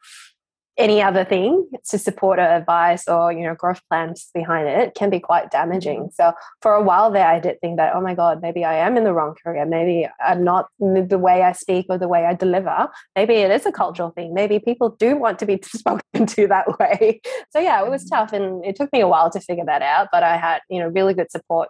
any 0.77 1.01
other 1.01 1.23
thing 1.23 1.67
to 1.89 1.97
support 1.97 2.37
or 2.37 2.43
advice 2.43 3.07
or 3.07 3.31
you 3.31 3.43
know 3.43 3.55
growth 3.55 3.81
plans 3.89 4.29
behind 4.33 4.67
it 4.67 4.93
can 4.93 5.09
be 5.09 5.19
quite 5.19 5.49
damaging. 5.49 5.99
Mm-hmm. 5.99 6.13
so 6.13 6.33
for 6.61 6.73
a 6.73 6.83
while 6.83 7.11
there 7.11 7.27
i 7.27 7.39
did 7.39 7.59
think 7.61 7.77
that 7.77 7.95
oh 7.95 8.01
my 8.01 8.13
god 8.13 8.41
maybe 8.41 8.65
i 8.65 8.73
am 8.73 8.97
in 8.97 9.03
the 9.03 9.13
wrong 9.13 9.35
career. 9.41 9.65
Maybe 9.65 10.07
i'm 10.19 10.43
not 10.43 10.67
the 10.79 11.17
way 11.17 11.43
i 11.43 11.51
speak 11.51 11.85
or 11.89 11.97
the 11.97 12.07
way 12.07 12.25
i 12.25 12.33
deliver. 12.33 12.89
Maybe 13.15 13.35
it 13.35 13.51
is 13.51 13.65
a 13.65 13.71
cultural 13.71 14.11
thing. 14.11 14.33
Maybe 14.33 14.59
people 14.59 14.89
do 14.89 15.15
want 15.15 15.39
to 15.39 15.45
be 15.45 15.59
spoken 15.63 16.25
to 16.25 16.47
that 16.47 16.79
way. 16.79 17.21
So 17.51 17.59
yeah 17.59 17.83
it 17.83 17.89
was 17.89 18.03
mm-hmm. 18.03 18.15
tough 18.15 18.33
and 18.33 18.63
it 18.65 18.75
took 18.75 18.91
me 18.91 18.99
a 18.99 19.07
while 19.07 19.29
to 19.31 19.39
figure 19.39 19.65
that 19.65 19.81
out 19.81 20.09
but 20.11 20.23
i 20.23 20.37
had 20.37 20.59
you 20.69 20.79
know 20.79 20.87
really 20.87 21.13
good 21.13 21.31
support 21.31 21.69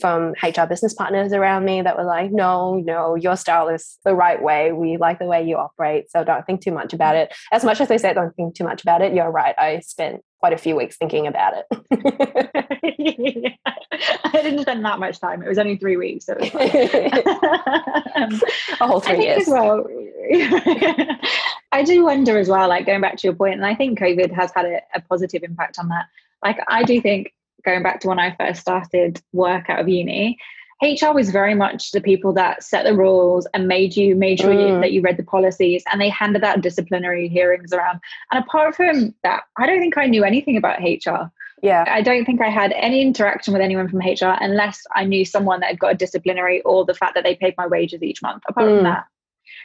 from 0.00 0.34
HR 0.42 0.66
business 0.68 0.94
partners 0.94 1.32
around 1.32 1.64
me 1.64 1.82
that 1.82 1.96
were 1.96 2.04
like, 2.04 2.30
no, 2.30 2.76
no, 2.76 3.16
your 3.16 3.36
style 3.36 3.68
is 3.68 3.98
the 4.04 4.14
right 4.14 4.40
way. 4.40 4.72
We 4.72 4.96
like 4.96 5.18
the 5.18 5.24
way 5.24 5.42
you 5.46 5.56
operate. 5.56 6.10
So 6.10 6.22
don't 6.22 6.46
think 6.46 6.62
too 6.62 6.70
much 6.70 6.92
about 6.92 7.16
it. 7.16 7.34
As 7.52 7.64
much 7.64 7.80
as 7.80 7.88
they 7.88 7.98
say 7.98 8.14
don't 8.14 8.34
think 8.36 8.54
too 8.54 8.64
much 8.64 8.82
about 8.82 9.02
it, 9.02 9.14
you're 9.14 9.30
right. 9.30 9.54
I 9.58 9.80
spent 9.80 10.22
quite 10.38 10.52
a 10.52 10.58
few 10.58 10.76
weeks 10.76 10.96
thinking 10.96 11.26
about 11.26 11.54
it. 11.56 11.66
I 14.24 14.42
didn't 14.42 14.62
spend 14.62 14.84
that 14.84 14.98
much 14.98 15.20
time. 15.20 15.42
It 15.42 15.48
was 15.48 15.58
only 15.58 15.76
three 15.76 15.96
weeks. 15.96 16.26
So 16.26 16.34
um, 16.34 16.40
a 18.80 18.86
whole 18.86 19.00
three 19.04 19.24
years. 19.24 19.44
well, 19.46 19.84
I 21.72 21.82
do 21.84 22.04
wonder 22.04 22.38
as 22.38 22.48
well, 22.48 22.68
like 22.68 22.86
going 22.86 23.00
back 23.00 23.16
to 23.18 23.26
your 23.26 23.34
point, 23.34 23.54
and 23.54 23.66
I 23.66 23.74
think 23.74 23.98
COVID 23.98 24.32
has 24.32 24.50
had 24.54 24.66
a, 24.66 24.80
a 24.94 25.00
positive 25.02 25.42
impact 25.42 25.78
on 25.78 25.88
that. 25.88 26.06
Like 26.42 26.58
I 26.68 26.84
do 26.84 27.00
think 27.00 27.34
going 27.64 27.82
back 27.82 28.00
to 28.00 28.08
when 28.08 28.18
I 28.18 28.34
first 28.36 28.60
started 28.60 29.20
work 29.32 29.68
out 29.68 29.80
of 29.80 29.88
uni, 29.88 30.38
HR 30.82 31.12
was 31.12 31.30
very 31.30 31.54
much 31.54 31.92
the 31.92 32.00
people 32.00 32.32
that 32.34 32.62
set 32.62 32.84
the 32.84 32.94
rules 32.94 33.46
and 33.52 33.68
made 33.68 33.96
you 33.96 34.16
made 34.16 34.40
sure 34.40 34.54
mm. 34.54 34.68
you, 34.68 34.80
that 34.80 34.92
you 34.92 35.02
read 35.02 35.18
the 35.18 35.22
policies 35.22 35.84
and 35.92 36.00
they 36.00 36.08
handed 36.08 36.42
out 36.42 36.62
disciplinary 36.62 37.28
hearings 37.28 37.72
around. 37.72 38.00
And 38.30 38.42
apart 38.42 38.74
from 38.74 39.14
that, 39.22 39.42
I 39.58 39.66
don't 39.66 39.80
think 39.80 39.98
I 39.98 40.06
knew 40.06 40.24
anything 40.24 40.56
about 40.56 40.80
HR. 40.80 41.30
Yeah. 41.62 41.84
I 41.86 42.00
don't 42.00 42.24
think 42.24 42.40
I 42.40 42.48
had 42.48 42.72
any 42.72 43.02
interaction 43.02 43.52
with 43.52 43.60
anyone 43.60 43.88
from 43.88 43.98
HR 43.98 44.38
unless 44.40 44.80
I 44.94 45.04
knew 45.04 45.26
someone 45.26 45.60
that 45.60 45.66
had 45.66 45.78
got 45.78 45.92
a 45.92 45.96
disciplinary 45.96 46.62
or 46.62 46.86
the 46.86 46.94
fact 46.94 47.14
that 47.14 47.24
they 47.24 47.34
paid 47.34 47.54
my 47.58 47.66
wages 47.66 48.02
each 48.02 48.22
month. 48.22 48.42
Apart 48.48 48.66
mm. 48.66 48.76
from 48.76 48.84
that. 48.84 49.04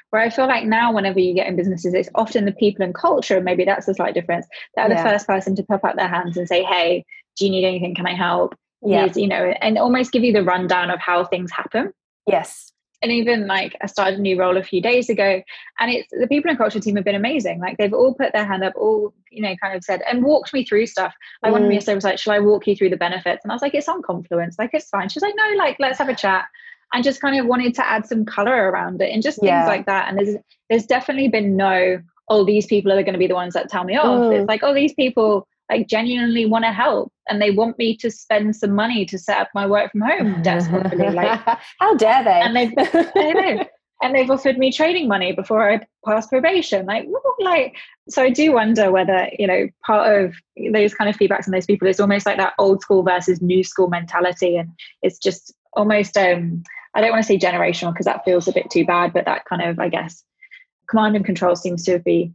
Where 0.09 0.21
I 0.21 0.29
feel 0.29 0.47
like 0.47 0.65
now, 0.65 0.93
whenever 0.93 1.19
you 1.19 1.33
get 1.33 1.47
in 1.47 1.55
businesses, 1.55 1.93
it's 1.93 2.09
often 2.15 2.45
the 2.45 2.51
people 2.51 2.83
and 2.83 2.93
culture, 2.93 3.39
maybe 3.41 3.65
that's 3.65 3.85
the 3.85 3.93
slight 3.93 4.13
difference. 4.13 4.47
They're 4.75 4.89
yeah. 4.89 5.01
the 5.01 5.09
first 5.09 5.27
person 5.27 5.55
to 5.55 5.63
pop 5.63 5.83
up 5.83 5.95
their 5.95 6.07
hands 6.07 6.37
and 6.37 6.47
say, 6.47 6.63
Hey, 6.63 7.05
do 7.37 7.45
you 7.45 7.51
need 7.51 7.65
anything? 7.65 7.95
Can 7.95 8.07
I 8.07 8.15
help? 8.15 8.55
Yeah. 8.85 9.11
you 9.15 9.27
know, 9.27 9.53
and 9.61 9.77
almost 9.77 10.11
give 10.11 10.23
you 10.23 10.31
the 10.31 10.43
rundown 10.43 10.91
of 10.91 10.99
how 10.99 11.25
things 11.25 11.51
happen. 11.51 11.91
Yes. 12.27 12.71
And 13.01 13.11
even 13.11 13.45
like 13.45 13.75
I 13.81 13.87
started 13.87 14.19
a 14.19 14.21
new 14.21 14.39
role 14.39 14.57
a 14.57 14.63
few 14.63 14.81
days 14.81 15.09
ago, 15.09 15.41
and 15.79 15.91
it's 15.91 16.07
the 16.11 16.27
people 16.27 16.49
and 16.49 16.57
culture 16.57 16.79
team 16.79 16.95
have 16.95 17.05
been 17.05 17.15
amazing. 17.15 17.59
Like 17.59 17.77
they've 17.77 17.93
all 17.93 18.15
put 18.15 18.33
their 18.33 18.45
hand 18.45 18.63
up, 18.63 18.73
all 18.75 19.13
you 19.29 19.41
know, 19.41 19.55
kind 19.61 19.75
of 19.75 19.83
said 19.83 20.01
and 20.09 20.23
walked 20.23 20.53
me 20.53 20.65
through 20.65 20.87
stuff. 20.87 21.13
I 21.43 21.49
mm. 21.49 21.51
wanted 21.51 21.69
me 21.69 21.77
to 21.77 21.81
say 21.81 21.93
was 21.93 22.03
like, 22.03 22.17
"Shall 22.17 22.33
I 22.33 22.39
walk 22.39 22.65
you 22.65 22.75
through 22.75 22.89
the 22.89 22.97
benefits?" 22.97 23.43
And 23.43 23.51
I 23.51 23.55
was 23.55 23.61
like, 23.61 23.75
"It's 23.75 23.89
on 23.89 24.01
Confluence, 24.01 24.55
like 24.57 24.71
it's 24.73 24.89
fine." 24.89 25.09
She's 25.09 25.21
like, 25.21 25.35
"No, 25.35 25.57
like 25.57 25.75
let's 25.79 25.99
have 25.99 26.09
a 26.09 26.15
chat." 26.15 26.45
And 26.93 27.03
just 27.03 27.21
kind 27.21 27.37
of 27.39 27.45
wanted 27.45 27.75
to 27.75 27.85
add 27.85 28.05
some 28.05 28.25
color 28.25 28.71
around 28.71 29.01
it 29.01 29.11
and 29.11 29.21
just 29.21 29.39
yeah. 29.43 29.61
things 29.61 29.67
like 29.67 29.85
that. 29.87 30.07
And 30.07 30.17
there's 30.17 30.37
there's 30.69 30.85
definitely 30.85 31.27
been 31.27 31.57
no, 31.57 32.01
oh, 32.29 32.45
these 32.45 32.65
people 32.65 32.91
are 32.91 33.03
going 33.03 33.13
to 33.13 33.19
be 33.19 33.27
the 33.27 33.35
ones 33.35 33.53
that 33.53 33.69
tell 33.69 33.83
me 33.83 33.97
off. 33.97 34.05
Mm. 34.05 34.39
It's 34.39 34.47
like, 34.47 34.63
oh, 34.63 34.73
these 34.73 34.93
people 34.93 35.47
like 35.69 35.87
genuinely 35.87 36.45
want 36.45 36.63
to 36.63 36.71
help 36.71 37.11
and 37.27 37.41
they 37.41 37.51
want 37.51 37.77
me 37.77 37.97
to 37.97 38.11
spend 38.11 38.55
some 38.55 38.73
money 38.75 39.05
to 39.05 39.17
set 39.17 39.39
up 39.39 39.49
my 39.55 39.65
work 39.65 39.91
from 39.91 40.01
home 40.01 40.41
desk 40.41 40.69
properly. 40.69 41.09
Like 41.09 41.39
how 41.79 41.95
dare 41.95 42.23
they? 42.23 42.41
And 42.41 42.55
they've 42.55 43.67
and 44.01 44.13
they've 44.13 44.29
offered 44.29 44.57
me 44.57 44.71
training 44.71 45.07
money 45.07 45.31
before 45.31 45.69
I 45.69 45.81
pass 46.05 46.27
probation. 46.27 46.85
Like 46.85 47.07
like 47.39 47.75
so 48.09 48.23
I 48.23 48.29
do 48.29 48.53
wonder 48.53 48.91
whether, 48.91 49.29
you 49.37 49.47
know, 49.47 49.67
part 49.85 50.23
of 50.23 50.35
those 50.71 50.93
kind 50.93 51.09
of 51.09 51.17
feedbacks 51.17 51.45
from 51.45 51.53
those 51.53 51.65
people 51.65 51.87
is 51.87 51.99
almost 51.99 52.25
like 52.25 52.37
that 52.37 52.53
old 52.59 52.81
school 52.81 53.03
versus 53.03 53.41
new 53.41 53.63
school 53.63 53.87
mentality. 53.87 54.57
And 54.57 54.69
it's 55.01 55.17
just 55.17 55.53
almost 55.73 56.15
um 56.17 56.63
I 56.93 57.01
don't 57.01 57.11
want 57.11 57.23
to 57.23 57.27
say 57.27 57.37
generational 57.37 57.91
because 57.91 58.05
that 58.05 58.23
feels 58.23 58.47
a 58.47 58.53
bit 58.53 58.69
too 58.71 58.85
bad, 58.85 59.11
but 59.11 59.25
that 59.25 59.43
kind 59.45 59.61
of, 59.61 59.79
I 59.79 59.89
guess, 59.89 60.23
command 60.89 61.17
and 61.17 61.25
control 61.25 61.55
seems 61.55 61.83
to 61.83 61.99
be 61.99 62.31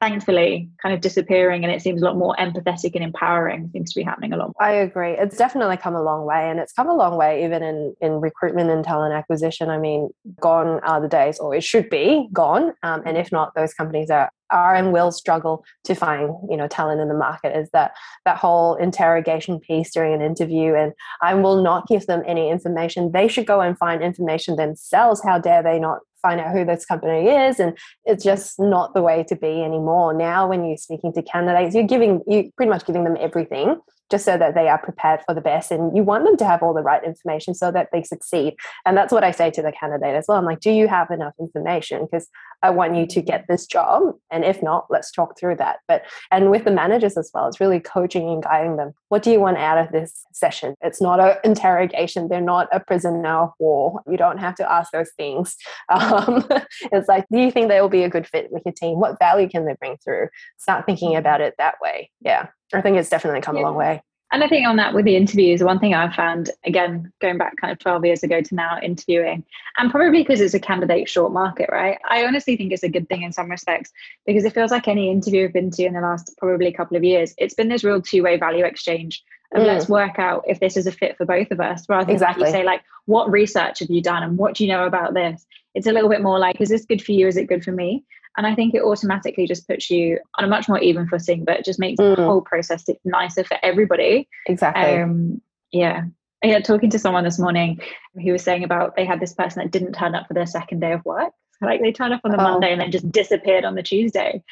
thankfully 0.00 0.68
kind 0.82 0.94
of 0.94 1.00
disappearing 1.00 1.64
and 1.64 1.72
it 1.72 1.82
seems 1.82 2.02
a 2.02 2.04
lot 2.04 2.16
more 2.16 2.34
empathetic 2.38 2.94
and 2.94 3.04
empowering 3.04 3.70
seems 3.72 3.92
to 3.92 4.00
be 4.00 4.04
happening 4.04 4.32
a 4.32 4.36
lot 4.36 4.46
more. 4.48 4.62
I 4.66 4.72
agree. 4.72 5.12
It's 5.12 5.36
definitely 5.36 5.76
come 5.76 5.94
a 5.94 6.02
long 6.02 6.24
way 6.24 6.50
and 6.50 6.58
it's 6.58 6.72
come 6.72 6.88
a 6.88 6.94
long 6.94 7.16
way 7.16 7.44
even 7.44 7.62
in, 7.62 7.94
in 8.00 8.20
recruitment 8.20 8.70
and 8.70 8.84
talent 8.84 9.14
acquisition. 9.14 9.70
I 9.70 9.78
mean, 9.78 10.10
gone 10.40 10.80
are 10.80 11.00
the 11.00 11.08
days, 11.08 11.38
or 11.38 11.54
it 11.54 11.64
should 11.64 11.90
be 11.90 12.28
gone. 12.32 12.72
Um, 12.82 13.02
and 13.06 13.16
if 13.16 13.32
not, 13.32 13.54
those 13.54 13.74
companies 13.74 14.10
are 14.10 14.30
are 14.50 14.74
and 14.74 14.92
will 14.92 15.10
struggle 15.10 15.64
to 15.84 15.94
find 15.94 16.30
you 16.50 16.56
know 16.56 16.68
talent 16.68 17.00
in 17.00 17.08
the 17.08 17.14
market 17.14 17.56
is 17.56 17.70
that 17.72 17.92
that 18.24 18.36
whole 18.36 18.74
interrogation 18.76 19.58
piece 19.58 19.90
during 19.92 20.12
an 20.12 20.20
interview 20.20 20.74
and 20.74 20.92
i 21.22 21.34
will 21.34 21.62
not 21.62 21.86
give 21.88 22.06
them 22.06 22.22
any 22.26 22.50
information 22.50 23.10
they 23.12 23.26
should 23.26 23.46
go 23.46 23.60
and 23.60 23.78
find 23.78 24.02
information 24.02 24.56
themselves 24.56 25.22
how 25.24 25.38
dare 25.38 25.62
they 25.62 25.78
not 25.78 26.00
find 26.24 26.40
out 26.40 26.52
who 26.52 26.64
this 26.64 26.86
company 26.86 27.28
is 27.28 27.60
and 27.60 27.76
it's 28.04 28.24
just 28.24 28.58
not 28.58 28.94
the 28.94 29.02
way 29.02 29.24
to 29.28 29.36
be 29.36 29.62
anymore. 29.62 30.14
Now 30.14 30.48
when 30.48 30.64
you're 30.64 30.78
speaking 30.78 31.12
to 31.12 31.22
candidates 31.22 31.74
you're 31.74 31.84
giving 31.94 32.22
you 32.26 32.50
pretty 32.56 32.70
much 32.70 32.86
giving 32.86 33.04
them 33.04 33.16
everything 33.20 33.76
just 34.10 34.24
so 34.24 34.36
that 34.36 34.54
they 34.54 34.68
are 34.68 34.78
prepared 34.78 35.20
for 35.26 35.34
the 35.34 35.40
best 35.40 35.70
and 35.70 35.96
you 35.96 36.02
want 36.02 36.24
them 36.24 36.36
to 36.36 36.44
have 36.44 36.62
all 36.62 36.74
the 36.74 36.82
right 36.82 37.02
information 37.04 37.54
so 37.54 37.70
that 37.70 37.88
they 37.92 38.02
succeed. 38.02 38.54
And 38.86 38.96
that's 38.96 39.12
what 39.12 39.24
i 39.24 39.30
say 39.30 39.50
to 39.50 39.62
the 39.62 39.72
candidate 39.72 40.14
as 40.14 40.26
well. 40.28 40.38
I'm 40.38 40.44
like 40.44 40.60
do 40.60 40.70
you 40.70 40.88
have 40.88 41.10
enough 41.10 41.34
information? 41.38 42.06
Because 42.10 42.28
I 42.64 42.70
want 42.70 42.96
you 42.96 43.06
to 43.06 43.20
get 43.20 43.44
this 43.46 43.66
job. 43.66 44.14
And 44.30 44.42
if 44.42 44.62
not, 44.62 44.86
let's 44.88 45.12
talk 45.12 45.38
through 45.38 45.56
that. 45.56 45.80
But, 45.86 46.04
and 46.32 46.50
with 46.50 46.64
the 46.64 46.70
managers 46.70 47.18
as 47.18 47.30
well, 47.34 47.46
it's 47.46 47.60
really 47.60 47.78
coaching 47.78 48.26
and 48.30 48.42
guiding 48.42 48.76
them. 48.76 48.92
What 49.10 49.22
do 49.22 49.30
you 49.30 49.38
want 49.38 49.58
out 49.58 49.76
of 49.76 49.92
this 49.92 50.24
session? 50.32 50.74
It's 50.80 50.98
not 50.98 51.20
an 51.20 51.36
interrogation. 51.44 52.28
They're 52.28 52.40
not 52.40 52.68
a 52.72 52.80
prisoner 52.80 53.28
of 53.28 53.50
war. 53.58 54.00
You 54.10 54.16
don't 54.16 54.38
have 54.38 54.54
to 54.54 54.72
ask 54.72 54.90
those 54.92 55.10
things. 55.16 55.56
Um, 55.94 56.44
it's 56.92 57.08
like, 57.08 57.24
do 57.30 57.38
you 57.38 57.50
think 57.50 57.68
they 57.68 57.80
will 57.80 57.88
be 57.88 58.02
a 58.02 58.08
good 58.08 58.26
fit 58.26 58.50
with 58.50 58.62
your 58.64 58.72
team? 58.72 58.98
What 58.98 59.18
value 59.18 59.48
can 59.48 59.64
they 59.64 59.74
bring 59.78 59.96
through? 60.02 60.28
Start 60.58 60.86
thinking 60.86 61.14
about 61.14 61.40
it 61.40 61.54
that 61.58 61.74
way. 61.80 62.10
Yeah. 62.20 62.48
I 62.72 62.80
think 62.80 62.96
it's 62.96 63.10
definitely 63.10 63.42
come 63.42 63.56
yeah. 63.56 63.62
a 63.62 63.64
long 63.64 63.76
way. 63.76 64.02
And 64.34 64.42
I 64.42 64.48
think 64.48 64.66
on 64.66 64.74
that 64.76 64.94
with 64.94 65.04
the 65.04 65.14
interviews, 65.14 65.62
one 65.62 65.78
thing 65.78 65.94
I've 65.94 66.12
found, 66.12 66.50
again, 66.64 67.12
going 67.20 67.38
back 67.38 67.56
kind 67.56 67.72
of 67.72 67.78
12 67.78 68.04
years 68.04 68.24
ago 68.24 68.40
to 68.40 68.54
now 68.56 68.80
interviewing, 68.82 69.44
and 69.78 69.92
probably 69.92 70.10
because 70.10 70.40
it's 70.40 70.54
a 70.54 70.58
candidate 70.58 71.08
short 71.08 71.32
market, 71.32 71.68
right? 71.70 71.98
I 72.10 72.24
honestly 72.24 72.56
think 72.56 72.72
it's 72.72 72.82
a 72.82 72.88
good 72.88 73.08
thing 73.08 73.22
in 73.22 73.32
some 73.32 73.48
respects 73.48 73.92
because 74.26 74.44
it 74.44 74.52
feels 74.52 74.72
like 74.72 74.88
any 74.88 75.08
interview 75.08 75.44
I've 75.44 75.52
been 75.52 75.70
to 75.70 75.84
in 75.84 75.94
the 75.94 76.00
last 76.00 76.34
probably 76.36 76.72
couple 76.72 76.96
of 76.96 77.04
years, 77.04 77.32
it's 77.38 77.54
been 77.54 77.68
this 77.68 77.84
real 77.84 78.02
two 78.02 78.24
way 78.24 78.36
value 78.36 78.64
exchange 78.64 79.22
of 79.54 79.62
mm. 79.62 79.66
let's 79.66 79.88
work 79.88 80.18
out 80.18 80.42
if 80.48 80.58
this 80.58 80.76
is 80.76 80.88
a 80.88 80.92
fit 80.92 81.16
for 81.16 81.24
both 81.24 81.52
of 81.52 81.60
us 81.60 81.88
rather 81.88 82.06
than 82.06 82.14
exactly. 82.14 82.50
say, 82.50 82.64
like, 82.64 82.82
what 83.04 83.30
research 83.30 83.78
have 83.78 83.90
you 83.90 84.02
done 84.02 84.24
and 84.24 84.36
what 84.36 84.54
do 84.54 84.64
you 84.64 84.68
know 84.68 84.84
about 84.84 85.14
this? 85.14 85.46
It's 85.76 85.86
a 85.86 85.92
little 85.92 86.10
bit 86.10 86.22
more 86.22 86.40
like, 86.40 86.60
is 86.60 86.70
this 86.70 86.84
good 86.84 87.02
for 87.04 87.12
you? 87.12 87.28
Is 87.28 87.36
it 87.36 87.46
good 87.46 87.62
for 87.62 87.70
me? 87.70 88.02
And 88.36 88.46
I 88.46 88.54
think 88.54 88.74
it 88.74 88.82
automatically 88.82 89.46
just 89.46 89.68
puts 89.68 89.90
you 89.90 90.18
on 90.38 90.44
a 90.44 90.48
much 90.48 90.68
more 90.68 90.78
even 90.78 91.06
footing, 91.06 91.44
but 91.44 91.58
it 91.58 91.64
just 91.64 91.78
makes 91.78 92.00
mm. 92.00 92.16
the 92.16 92.24
whole 92.24 92.40
process 92.40 92.84
nicer 93.04 93.44
for 93.44 93.58
everybody. 93.62 94.28
Exactly. 94.46 95.00
Um, 95.00 95.40
yeah. 95.72 96.02
Yeah, 96.42 96.60
talking 96.60 96.90
to 96.90 96.98
someone 96.98 97.24
this 97.24 97.38
morning 97.38 97.80
who 98.22 98.32
was 98.32 98.42
saying 98.42 98.64
about 98.64 98.96
they 98.96 99.06
had 99.06 99.20
this 99.20 99.32
person 99.32 99.62
that 99.62 99.70
didn't 99.70 99.94
turn 99.94 100.14
up 100.14 100.26
for 100.26 100.34
their 100.34 100.46
second 100.46 100.80
day 100.80 100.92
of 100.92 101.04
work. 101.04 101.32
Like 101.62 101.80
they 101.80 101.92
turned 101.92 102.12
up 102.12 102.20
on 102.24 102.32
the 102.32 102.40
oh. 102.40 102.42
Monday 102.42 102.72
and 102.72 102.80
then 102.80 102.90
just 102.90 103.10
disappeared 103.10 103.64
on 103.64 103.76
the 103.76 103.82
Tuesday. 103.82 104.42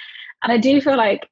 And 0.42 0.52
I 0.52 0.58
do 0.58 0.80
feel 0.80 0.96
like 0.96 1.28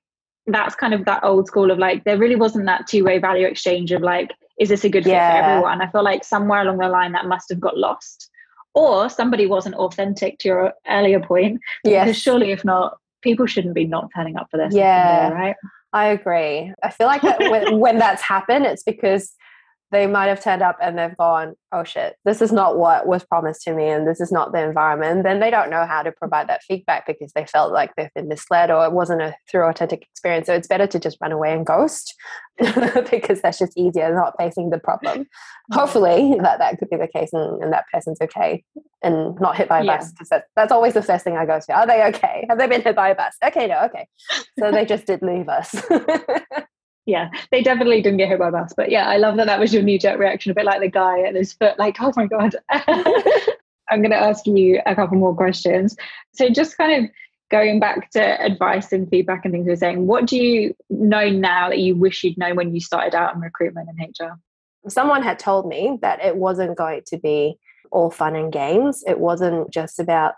that's 0.46 0.74
kind 0.74 0.92
of 0.92 1.04
that 1.04 1.24
old 1.24 1.46
school 1.46 1.70
of 1.70 1.78
like 1.78 2.04
there 2.04 2.18
really 2.18 2.36
wasn't 2.36 2.66
that 2.66 2.86
two-way 2.86 3.18
value 3.18 3.46
exchange 3.46 3.92
of 3.92 4.02
like, 4.02 4.32
is 4.58 4.68
this 4.68 4.84
a 4.84 4.88
good 4.88 5.04
fit 5.04 5.12
yeah. 5.12 5.40
for 5.40 5.50
everyone? 5.50 5.80
I 5.80 5.90
feel 5.90 6.04
like 6.04 6.24
somewhere 6.24 6.62
along 6.62 6.78
the 6.78 6.88
line 6.88 7.12
that 7.12 7.26
must 7.26 7.48
have 7.48 7.60
got 7.60 7.78
lost 7.78 8.30
or 8.74 9.08
somebody 9.08 9.46
wasn't 9.46 9.74
authentic 9.76 10.38
to 10.40 10.48
your 10.48 10.72
earlier 10.88 11.20
point. 11.20 11.60
Yes. 11.84 12.06
Because 12.06 12.20
surely, 12.20 12.52
if 12.52 12.64
not, 12.64 12.96
people 13.22 13.46
shouldn't 13.46 13.74
be 13.74 13.86
not 13.86 14.08
turning 14.14 14.36
up 14.36 14.48
for 14.50 14.56
this. 14.56 14.74
Yeah, 14.74 15.28
day, 15.28 15.34
right. 15.34 15.56
I 15.92 16.06
agree. 16.06 16.72
I 16.82 16.90
feel 16.90 17.06
like 17.06 17.22
when, 17.22 17.78
when 17.78 17.98
that's 17.98 18.22
happened, 18.22 18.64
it's 18.66 18.82
because 18.82 19.32
they 19.90 20.06
might 20.06 20.26
have 20.26 20.42
turned 20.42 20.62
up 20.62 20.76
and 20.80 20.96
they've 20.96 21.16
gone, 21.16 21.54
oh 21.72 21.82
shit, 21.82 22.16
this 22.24 22.40
is 22.40 22.52
not 22.52 22.78
what 22.78 23.06
was 23.06 23.24
promised 23.24 23.62
to 23.62 23.74
me 23.74 23.88
and 23.88 24.06
this 24.06 24.20
is 24.20 24.30
not 24.30 24.52
the 24.52 24.62
environment. 24.62 25.18
And 25.18 25.24
then 25.24 25.40
they 25.40 25.50
don't 25.50 25.70
know 25.70 25.84
how 25.84 26.02
to 26.02 26.12
provide 26.12 26.48
that 26.48 26.62
feedback 26.62 27.06
because 27.06 27.32
they 27.32 27.44
felt 27.44 27.72
like 27.72 27.94
they've 27.96 28.12
been 28.14 28.28
misled 28.28 28.70
or 28.70 28.84
it 28.84 28.92
wasn't 28.92 29.22
a 29.22 29.34
through 29.50 29.64
authentic 29.64 30.02
experience. 30.02 30.46
So 30.46 30.54
it's 30.54 30.68
better 30.68 30.86
to 30.86 30.98
just 30.98 31.18
run 31.20 31.32
away 31.32 31.52
and 31.52 31.66
ghost 31.66 32.14
because 33.10 33.40
that's 33.40 33.58
just 33.58 33.76
easier, 33.76 34.14
not 34.14 34.34
facing 34.38 34.70
the 34.70 34.78
problem. 34.78 35.22
Mm-hmm. 35.22 35.78
Hopefully 35.78 36.36
that, 36.40 36.58
that 36.58 36.78
could 36.78 36.90
be 36.90 36.96
the 36.96 37.08
case 37.08 37.30
and, 37.32 37.62
and 37.62 37.72
that 37.72 37.86
person's 37.92 38.20
okay 38.20 38.62
and 39.02 39.38
not 39.40 39.56
hit 39.56 39.68
by 39.68 39.80
a 39.80 39.84
yeah. 39.84 39.96
bus 39.96 40.12
because 40.12 40.28
that, 40.28 40.44
that's 40.54 40.72
always 40.72 40.94
the 40.94 41.02
first 41.02 41.24
thing 41.24 41.36
I 41.36 41.46
go 41.46 41.58
to. 41.58 41.72
Are 41.72 41.86
they 41.86 42.04
okay? 42.04 42.46
Have 42.48 42.58
they 42.58 42.68
been 42.68 42.82
hit 42.82 42.94
by 42.94 43.08
a 43.08 43.14
bus? 43.14 43.34
Okay, 43.44 43.66
no, 43.66 43.80
okay. 43.86 44.06
So 44.58 44.70
they 44.70 44.84
just 44.84 45.06
did 45.06 45.22
leave 45.22 45.48
us 45.48 45.74
yeah, 47.10 47.30
they 47.50 47.62
definitely 47.62 48.02
didn't 48.02 48.18
get 48.18 48.28
hit 48.28 48.38
by 48.38 48.48
a 48.48 48.52
bus. 48.52 48.72
But 48.76 48.90
yeah, 48.90 49.08
I 49.08 49.16
love 49.16 49.36
that 49.36 49.46
that 49.46 49.60
was 49.60 49.74
your 49.74 49.82
knee 49.82 49.98
jerk 49.98 50.18
reaction, 50.18 50.52
a 50.52 50.54
bit 50.54 50.64
like 50.64 50.80
the 50.80 50.90
guy 50.90 51.20
at 51.22 51.34
his 51.34 51.52
foot, 51.52 51.78
like, 51.78 51.96
oh 52.00 52.12
my 52.16 52.26
God. 52.26 52.54
I'm 53.90 54.02
going 54.02 54.12
to 54.12 54.16
ask 54.16 54.46
you 54.46 54.80
a 54.86 54.94
couple 54.94 55.18
more 55.18 55.34
questions. 55.34 55.96
So, 56.32 56.48
just 56.48 56.76
kind 56.76 57.04
of 57.04 57.10
going 57.50 57.80
back 57.80 58.10
to 58.12 58.20
advice 58.20 58.92
and 58.92 59.08
feedback 59.10 59.44
and 59.44 59.52
things 59.52 59.66
we 59.66 59.72
are 59.72 59.76
saying, 59.76 60.06
what 60.06 60.26
do 60.26 60.36
you 60.36 60.74
know 60.88 61.28
now 61.28 61.68
that 61.68 61.80
you 61.80 61.96
wish 61.96 62.22
you'd 62.22 62.38
known 62.38 62.54
when 62.54 62.72
you 62.72 62.80
started 62.80 63.14
out 63.14 63.34
in 63.34 63.40
recruitment 63.40 63.88
and 63.88 63.98
HR? 64.00 64.38
Someone 64.88 65.22
had 65.22 65.38
told 65.38 65.66
me 65.66 65.98
that 66.00 66.24
it 66.24 66.36
wasn't 66.36 66.78
going 66.78 67.02
to 67.06 67.18
be 67.18 67.56
all 67.90 68.10
fun 68.10 68.36
and 68.36 68.52
games. 68.52 69.02
It 69.06 69.18
wasn't 69.18 69.70
just 69.70 69.98
about 69.98 70.34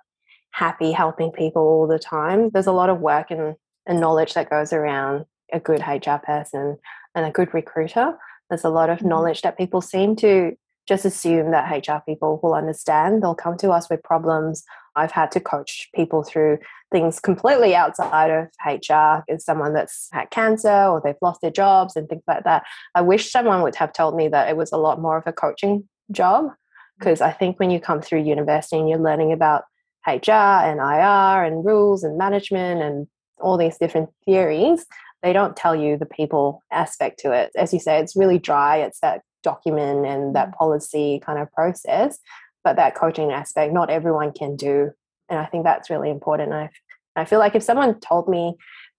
happy 0.53 0.91
helping 0.91 1.31
people 1.31 1.63
all 1.63 1.87
the 1.87 1.99
time. 1.99 2.51
There's 2.51 2.67
a 2.67 2.73
lot 2.73 2.89
of 2.89 3.01
work 3.01 3.31
and, 3.31 3.57
and 3.87 4.01
knowledge 4.01 4.35
that 4.35 4.51
goes 4.51 4.73
around 4.73 5.27
a 5.53 5.61
good 5.61 5.81
HR 5.81 6.17
person 6.23 6.79
and 7.15 7.27
a 7.27 7.31
good 7.31 7.53
recruiter. 7.55 8.17
There's 8.49 8.65
a 8.65 8.71
lot 8.71 8.91
of 8.91 8.99
mm-hmm. 8.99 9.09
knowledge 9.09 9.43
that 9.43 9.59
people 9.59 9.81
seem 9.81 10.17
to 10.17 10.57
just 10.89 11.05
assume 11.05 11.53
that 11.53 11.71
HR 11.71 12.03
people 12.05 12.41
will 12.43 12.55
understand. 12.55 13.23
They'll 13.23 13.35
come 13.35 13.57
to 13.59 13.71
us 13.71 13.89
with 13.89 14.03
problems. 14.03 14.65
I've 14.97 15.13
had 15.13 15.31
to 15.33 15.41
coach 15.41 15.89
people 15.95 16.23
through 16.23 16.59
things 16.91 17.21
completely 17.21 17.75
outside 17.75 18.31
of 18.31 18.49
HR 18.67 19.23
as 19.33 19.45
someone 19.45 19.73
that's 19.75 20.09
had 20.13 20.31
cancer 20.31 20.87
or 20.87 21.01
they've 21.03 21.15
lost 21.23 21.41
their 21.41 21.51
jobs 21.51 21.97
and 21.97 22.09
things 22.09 22.25
like 22.27 22.45
that. 22.45 22.65
I 22.95 23.01
wish 23.01 23.31
someone 23.31 23.63
would 23.63 23.77
have 23.77 23.93
told 23.93 24.17
me 24.17 24.29
that 24.29 24.49
it 24.49 24.57
was 24.57 24.73
a 24.73 24.77
lot 24.77 25.01
more 25.01 25.17
of 25.17 25.27
a 25.27 25.33
coaching 25.33 25.89
job 26.11 26.51
because 26.99 27.21
mm. 27.21 27.27
I 27.27 27.33
think 27.33 27.59
when 27.59 27.71
you 27.71 27.81
come 27.81 28.03
through 28.03 28.23
university 28.23 28.79
and 28.79 28.89
you're 28.89 28.99
learning 28.99 29.33
about 29.33 29.65
HR 30.07 30.33
and 30.33 30.81
IR 30.81 31.45
and 31.45 31.65
rules 31.65 32.03
and 32.03 32.19
management 32.19 32.83
and 32.83 33.07
all 33.41 33.57
these 33.57 33.79
different 33.79 34.11
theories, 34.25 34.85
they 35.23 35.33
don't 35.33 35.57
tell 35.57 35.75
you 35.75 35.97
the 35.97 36.07
people 36.07 36.63
aspect 36.71 37.21
to 37.21 37.33
it. 37.33 37.53
As 37.57 37.73
you 37.73 37.79
say, 37.79 37.99
it's 37.99 38.17
really 38.17 38.39
dry. 38.39 38.79
It's 38.79 39.01
that 39.01 39.23
document 39.43 40.07
and 40.07 40.35
that 40.35 40.51
mm. 40.51 40.55
policy 40.55 41.21
kind 41.25 41.39
of 41.39 41.53
process, 41.53 42.19
but 42.65 42.77
that 42.77 42.95
coaching 42.95 43.33
aspect, 43.33 43.73
not 43.73 43.91
everyone 43.91 44.33
can 44.33 44.57
do. 44.57 44.91
And 45.29 45.39
I 45.39 45.47
think 45.47 45.65
that's 45.65 45.91
really 45.91 46.11
important. 46.11 46.53
I, 46.53 46.71
I 47.17 47.25
feel 47.25 47.39
like 47.39 47.55
if 47.55 47.63
someone 47.63 48.01
told 48.01 48.29
me, 48.29 48.55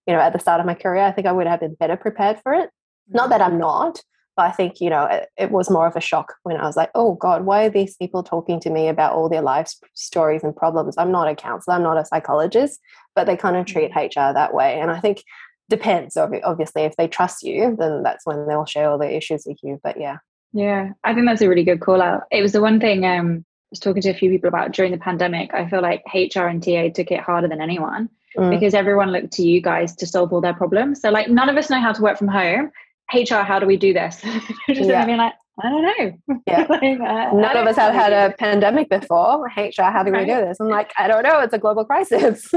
you 0.06 0.14
know, 0.14 0.20
at 0.20 0.32
the 0.32 0.38
start 0.38 0.60
of 0.60 0.66
my 0.66 0.74
career, 0.74 1.02
I 1.02 1.12
think 1.12 1.26
I 1.26 1.32
would 1.32 1.46
have 1.46 1.60
been 1.60 1.74
better 1.74 1.96
prepared 1.96 2.40
for 2.42 2.54
it. 2.54 2.70
Not 3.08 3.30
that 3.30 3.40
I'm 3.40 3.58
not, 3.58 4.00
but 4.36 4.46
I 4.46 4.50
think, 4.50 4.80
you 4.80 4.90
know, 4.90 5.04
it, 5.04 5.28
it, 5.36 5.50
was 5.50 5.70
more 5.70 5.86
of 5.86 5.96
a 5.96 6.00
shock 6.00 6.34
when 6.42 6.56
I 6.56 6.64
was 6.64 6.76
like, 6.76 6.90
oh 6.94 7.14
God, 7.14 7.44
why 7.44 7.66
are 7.66 7.70
these 7.70 7.96
people 7.96 8.22
talking 8.22 8.58
to 8.60 8.70
me 8.70 8.88
about 8.88 9.12
all 9.12 9.28
their 9.28 9.42
life 9.42 9.72
stories 9.92 10.42
and 10.42 10.56
problems? 10.56 10.96
I'm 10.98 11.12
not 11.12 11.28
a 11.28 11.36
counselor, 11.36 11.76
I'm 11.76 11.82
not 11.82 11.98
a 11.98 12.04
psychologist, 12.04 12.80
but 13.14 13.26
they 13.26 13.36
kind 13.36 13.56
of 13.56 13.66
treat 13.66 13.94
HR 13.94 14.00
mm. 14.00 14.34
that 14.34 14.54
way. 14.54 14.80
And 14.80 14.90
I 14.90 15.00
think 15.00 15.22
depends, 15.68 16.16
obviously, 16.16 16.82
if 16.82 16.96
they 16.96 17.08
trust 17.08 17.42
you, 17.42 17.76
then 17.78 18.02
that's 18.02 18.26
when 18.26 18.46
they'll 18.46 18.66
share 18.66 18.90
all 18.90 18.98
the 18.98 19.14
issues 19.14 19.44
with 19.46 19.58
you. 19.62 19.80
But 19.82 19.98
yeah. 19.98 20.18
Yeah, 20.52 20.90
I 21.02 21.14
think 21.14 21.26
that's 21.26 21.42
a 21.42 21.48
really 21.48 21.64
good 21.64 21.80
call 21.80 22.00
out. 22.00 22.24
It 22.30 22.40
was 22.40 22.52
the 22.52 22.60
one 22.60 22.78
thing 22.78 23.04
um, 23.04 23.44
I 23.46 23.68
was 23.70 23.80
talking 23.80 24.02
to 24.02 24.10
a 24.10 24.14
few 24.14 24.30
people 24.30 24.48
about 24.48 24.72
during 24.72 24.92
the 24.92 24.98
pandemic. 24.98 25.52
I 25.52 25.68
feel 25.68 25.82
like 25.82 26.02
HR 26.14 26.46
and 26.46 26.62
TA 26.62 26.90
took 26.94 27.10
it 27.10 27.20
harder 27.20 27.48
than 27.48 27.60
anyone. 27.60 28.08
Mm. 28.36 28.50
Because 28.50 28.74
everyone 28.74 29.12
looked 29.12 29.32
to 29.34 29.42
you 29.42 29.60
guys 29.60 29.94
to 29.96 30.06
solve 30.06 30.32
all 30.32 30.40
their 30.40 30.54
problems. 30.54 31.00
So, 31.00 31.10
like, 31.10 31.28
none 31.28 31.48
of 31.48 31.56
us 31.56 31.70
know 31.70 31.80
how 31.80 31.92
to 31.92 32.02
work 32.02 32.18
from 32.18 32.26
home 32.26 32.72
HR, 33.12 33.42
how 33.42 33.58
do 33.58 33.66
we 33.66 33.76
do 33.76 33.92
this? 33.92 34.20
just 34.68 34.88
yeah. 34.88 35.04
being 35.04 35.18
like, 35.18 35.34
I 35.62 35.68
don't 35.68 35.82
know. 35.82 36.40
Yeah. 36.46 36.66
like, 36.68 36.82
uh, 36.82 37.32
None 37.32 37.56
of 37.56 37.66
us 37.66 37.76
have 37.76 37.94
had 37.94 38.12
a 38.12 38.34
pandemic 38.36 38.88
before. 38.88 39.46
HR, 39.56 39.82
how 39.82 40.02
do 40.02 40.10
right. 40.10 40.26
we 40.26 40.32
do 40.32 40.40
this? 40.40 40.58
I'm 40.60 40.68
like, 40.68 40.92
I 40.98 41.06
don't 41.08 41.22
know. 41.22 41.40
It's 41.40 41.54
a 41.54 41.58
global 41.58 41.84
crisis. 41.86 42.50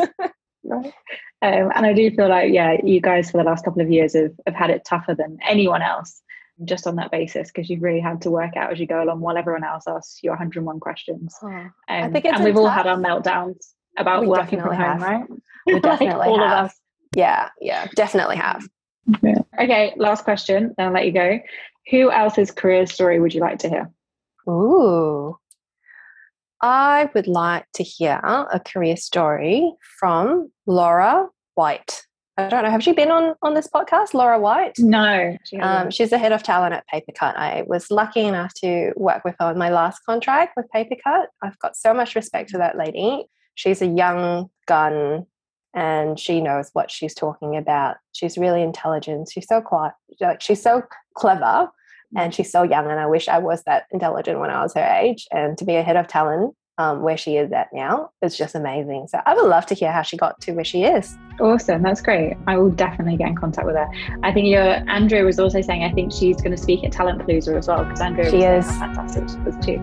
Right. 0.63 0.93
Um, 1.41 1.71
and 1.75 1.85
I 1.85 1.93
do 1.93 2.09
feel 2.11 2.29
like, 2.29 2.51
yeah, 2.51 2.77
you 2.83 2.99
guys 2.99 3.31
for 3.31 3.37
the 3.37 3.43
last 3.43 3.63
couple 3.63 3.81
of 3.81 3.91
years 3.91 4.15
have, 4.15 4.31
have 4.45 4.55
had 4.55 4.69
it 4.69 4.85
tougher 4.85 5.15
than 5.15 5.37
anyone 5.47 5.81
else 5.81 6.21
just 6.65 6.87
on 6.87 6.95
that 6.95 7.11
basis 7.11 7.49
because 7.51 7.69
you've 7.69 7.83
really 7.83 7.99
had 7.99 8.21
to 8.23 8.31
work 8.31 8.57
out 8.57 8.71
as 8.71 8.79
you 8.79 8.87
go 8.87 9.03
along 9.03 9.19
while 9.19 9.37
everyone 9.37 9.63
else 9.63 9.83
asks 9.87 10.19
you 10.23 10.29
101 10.31 10.79
questions. 10.79 11.35
Oh, 11.41 11.47
um, 11.47 11.73
I 11.89 12.09
think 12.09 12.25
and 12.25 12.43
we've 12.43 12.53
tough. 12.53 12.63
all 12.63 12.69
had 12.69 12.87
our 12.87 12.97
meltdowns 12.97 13.73
about 13.97 14.21
we 14.21 14.27
working 14.27 14.61
from 14.61 14.75
home, 14.75 14.99
right? 14.99 15.25
We 15.65 15.79
definitely 15.79 16.17
like 16.17 16.29
all 16.29 16.39
have. 16.39 16.65
of 16.65 16.65
us. 16.65 16.75
Yeah, 17.15 17.49
yeah, 17.61 17.87
definitely 17.95 18.37
have. 18.37 18.67
Yeah. 19.21 19.41
Okay, 19.59 19.93
last 19.97 20.23
question, 20.23 20.73
then 20.77 20.87
I'll 20.87 20.93
let 20.93 21.05
you 21.05 21.13
go. 21.13 21.39
Who 21.91 22.11
else's 22.11 22.51
career 22.51 22.85
story 22.85 23.19
would 23.19 23.33
you 23.33 23.41
like 23.41 23.59
to 23.59 23.69
hear? 23.69 23.91
Ooh. 24.49 25.37
I 26.61 27.09
would 27.13 27.27
like 27.27 27.65
to 27.75 27.83
hear 27.83 28.19
a 28.23 28.59
career 28.59 28.97
story 28.97 29.73
from 29.99 30.51
Laura 30.65 31.27
White. 31.55 32.03
I 32.39 32.49
don't 32.49 32.63
know. 32.63 32.69
Have 32.69 32.83
she 32.83 32.91
been 32.91 33.09
on 33.09 33.33
on 33.41 33.55
this 33.55 33.67
podcast, 33.67 34.13
Laura 34.13 34.39
White? 34.39 34.77
No. 34.77 35.35
She 35.43 35.57
um, 35.57 35.89
she's 35.89 36.11
the 36.11 36.19
head 36.19 36.31
of 36.31 36.43
talent 36.43 36.73
at 36.73 36.85
Papercut. 36.93 37.35
I 37.35 37.63
was 37.65 37.89
lucky 37.89 38.21
enough 38.21 38.53
to 38.61 38.93
work 38.95 39.25
with 39.25 39.35
her 39.39 39.47
on 39.47 39.57
my 39.57 39.69
last 39.69 40.01
contract 40.05 40.53
with 40.55 40.67
Papercut. 40.73 41.25
I've 41.41 41.57
got 41.59 41.75
so 41.75 41.93
much 41.95 42.15
respect 42.15 42.51
for 42.51 42.59
that 42.59 42.77
lady. 42.77 43.25
She's 43.55 43.81
a 43.81 43.87
young 43.87 44.49
gun 44.67 45.25
and 45.73 46.19
she 46.19 46.39
knows 46.39 46.69
what 46.73 46.91
she's 46.91 47.15
talking 47.15 47.57
about. 47.57 47.97
She's 48.11 48.37
really 48.37 48.61
intelligent. 48.61 49.29
She's 49.31 49.47
so 49.47 49.59
quiet. 49.61 49.93
Like 50.21 50.41
she's 50.41 50.61
so 50.61 50.83
clever 51.15 51.71
and 52.15 52.33
she's 52.33 52.51
so 52.51 52.63
young. 52.63 52.89
And 52.89 52.99
I 52.99 53.05
wish 53.05 53.27
I 53.27 53.39
was 53.39 53.63
that 53.63 53.85
intelligent 53.91 54.39
when 54.39 54.49
I 54.49 54.61
was 54.61 54.73
her 54.73 54.99
age. 55.01 55.27
And 55.31 55.57
to 55.57 55.65
be 55.65 55.75
a 55.75 55.83
head 55.83 55.97
of 55.97 56.07
talent 56.07 56.55
um, 56.77 57.01
where 57.01 57.17
she 57.17 57.37
is 57.37 57.51
at 57.51 57.67
now 57.73 58.11
is 58.21 58.37
just 58.37 58.55
amazing. 58.55 59.07
So 59.09 59.19
I 59.25 59.33
would 59.33 59.47
love 59.47 59.65
to 59.67 59.75
hear 59.75 59.91
how 59.91 60.03
she 60.03 60.15
got 60.15 60.39
to 60.41 60.51
where 60.53 60.63
she 60.63 60.83
is. 60.83 61.17
Awesome. 61.39 61.81
That's 61.81 62.01
great. 62.01 62.35
I 62.47 62.57
will 62.57 62.69
definitely 62.69 63.17
get 63.17 63.29
in 63.29 63.35
contact 63.35 63.65
with 63.65 63.75
her. 63.75 63.87
I 64.23 64.31
think 64.31 64.47
your 64.47 64.87
Andrea 64.89 65.23
was 65.23 65.39
also 65.39 65.61
saying, 65.61 65.83
I 65.83 65.91
think 65.91 66.11
she's 66.11 66.37
going 66.37 66.55
to 66.55 66.61
speak 66.61 66.83
at 66.83 66.91
Talent 66.91 67.19
Palooza 67.21 67.57
as 67.57 67.67
well 67.67 67.83
because 67.83 68.01
Andrea 68.01 68.29
she 68.29 68.43
is 68.43 68.65
fantastic. 68.77 69.27
She 69.29 69.37
was 69.39 69.55
too. 69.65 69.81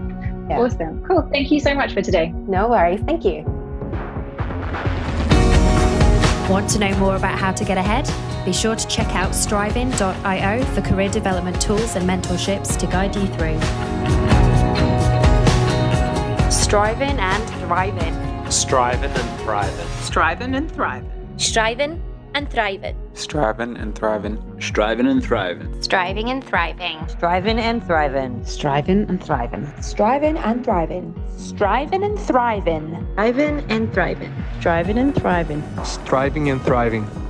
Yeah. 0.49 0.61
Awesome. 0.61 1.03
Cool. 1.05 1.29
Thank 1.33 1.51
you 1.51 1.59
so 1.59 1.75
much 1.75 1.95
for 1.95 2.03
today. 2.03 2.33
No 2.47 2.69
worries. 2.69 3.01
Thank 3.07 3.25
you. 3.25 3.54
Want 6.51 6.69
to 6.71 6.79
know 6.79 6.95
more 6.99 7.17
about 7.17 7.39
how 7.39 7.53
to 7.53 7.65
get 7.65 7.79
ahead? 7.79 8.07
Be 8.45 8.53
sure 8.53 8.77
to 8.77 8.87
check 8.87 9.15
out 9.17 9.35
striving.io 9.35 10.65
for 10.67 10.83
career 10.83 11.09
development 11.09 11.61
tools 11.61 11.97
and 11.97 12.07
mentorships 12.07 12.77
to 12.79 12.87
guide 12.87 13.17
you 13.17 13.27
through. 13.29 13.59
Striving 16.51 17.19
and 17.19 17.51
thriving. 17.61 18.51
Striving 18.51 19.11
and 19.11 19.41
thriving. 19.41 19.89
Striving 20.03 20.55
and 20.55 20.71
thriving. 20.71 21.11
Striving 21.39 22.14
and 22.35 22.51
thriving. 22.51 22.97
Striving 23.15 23.77
and 23.77 23.95
thriving. 23.95 24.61
Striving 24.61 25.07
and 25.07 25.23
thriving. 25.23 25.83
Striving 25.83 26.31
and 26.31 26.45
thriving. 26.45 27.09
Striving 27.09 27.59
and 27.59 27.85
thriving. 27.87 28.45
Striving 28.45 29.09
and 29.09 29.25
thriving. 29.25 29.73
Striving 29.81 30.37
and 30.37 30.65
thriving. 30.65 31.15
Striving 31.37 32.05
and 32.05 32.19
thriving. 32.19 33.07
Striving 33.15 33.65
and 33.71 33.93
thriving. 33.95 34.35
Striving 34.59 34.99
and 34.99 35.15
thriving. 35.15 35.63
Striving 35.85 36.51
and 36.51 36.63
thriving. 36.63 37.24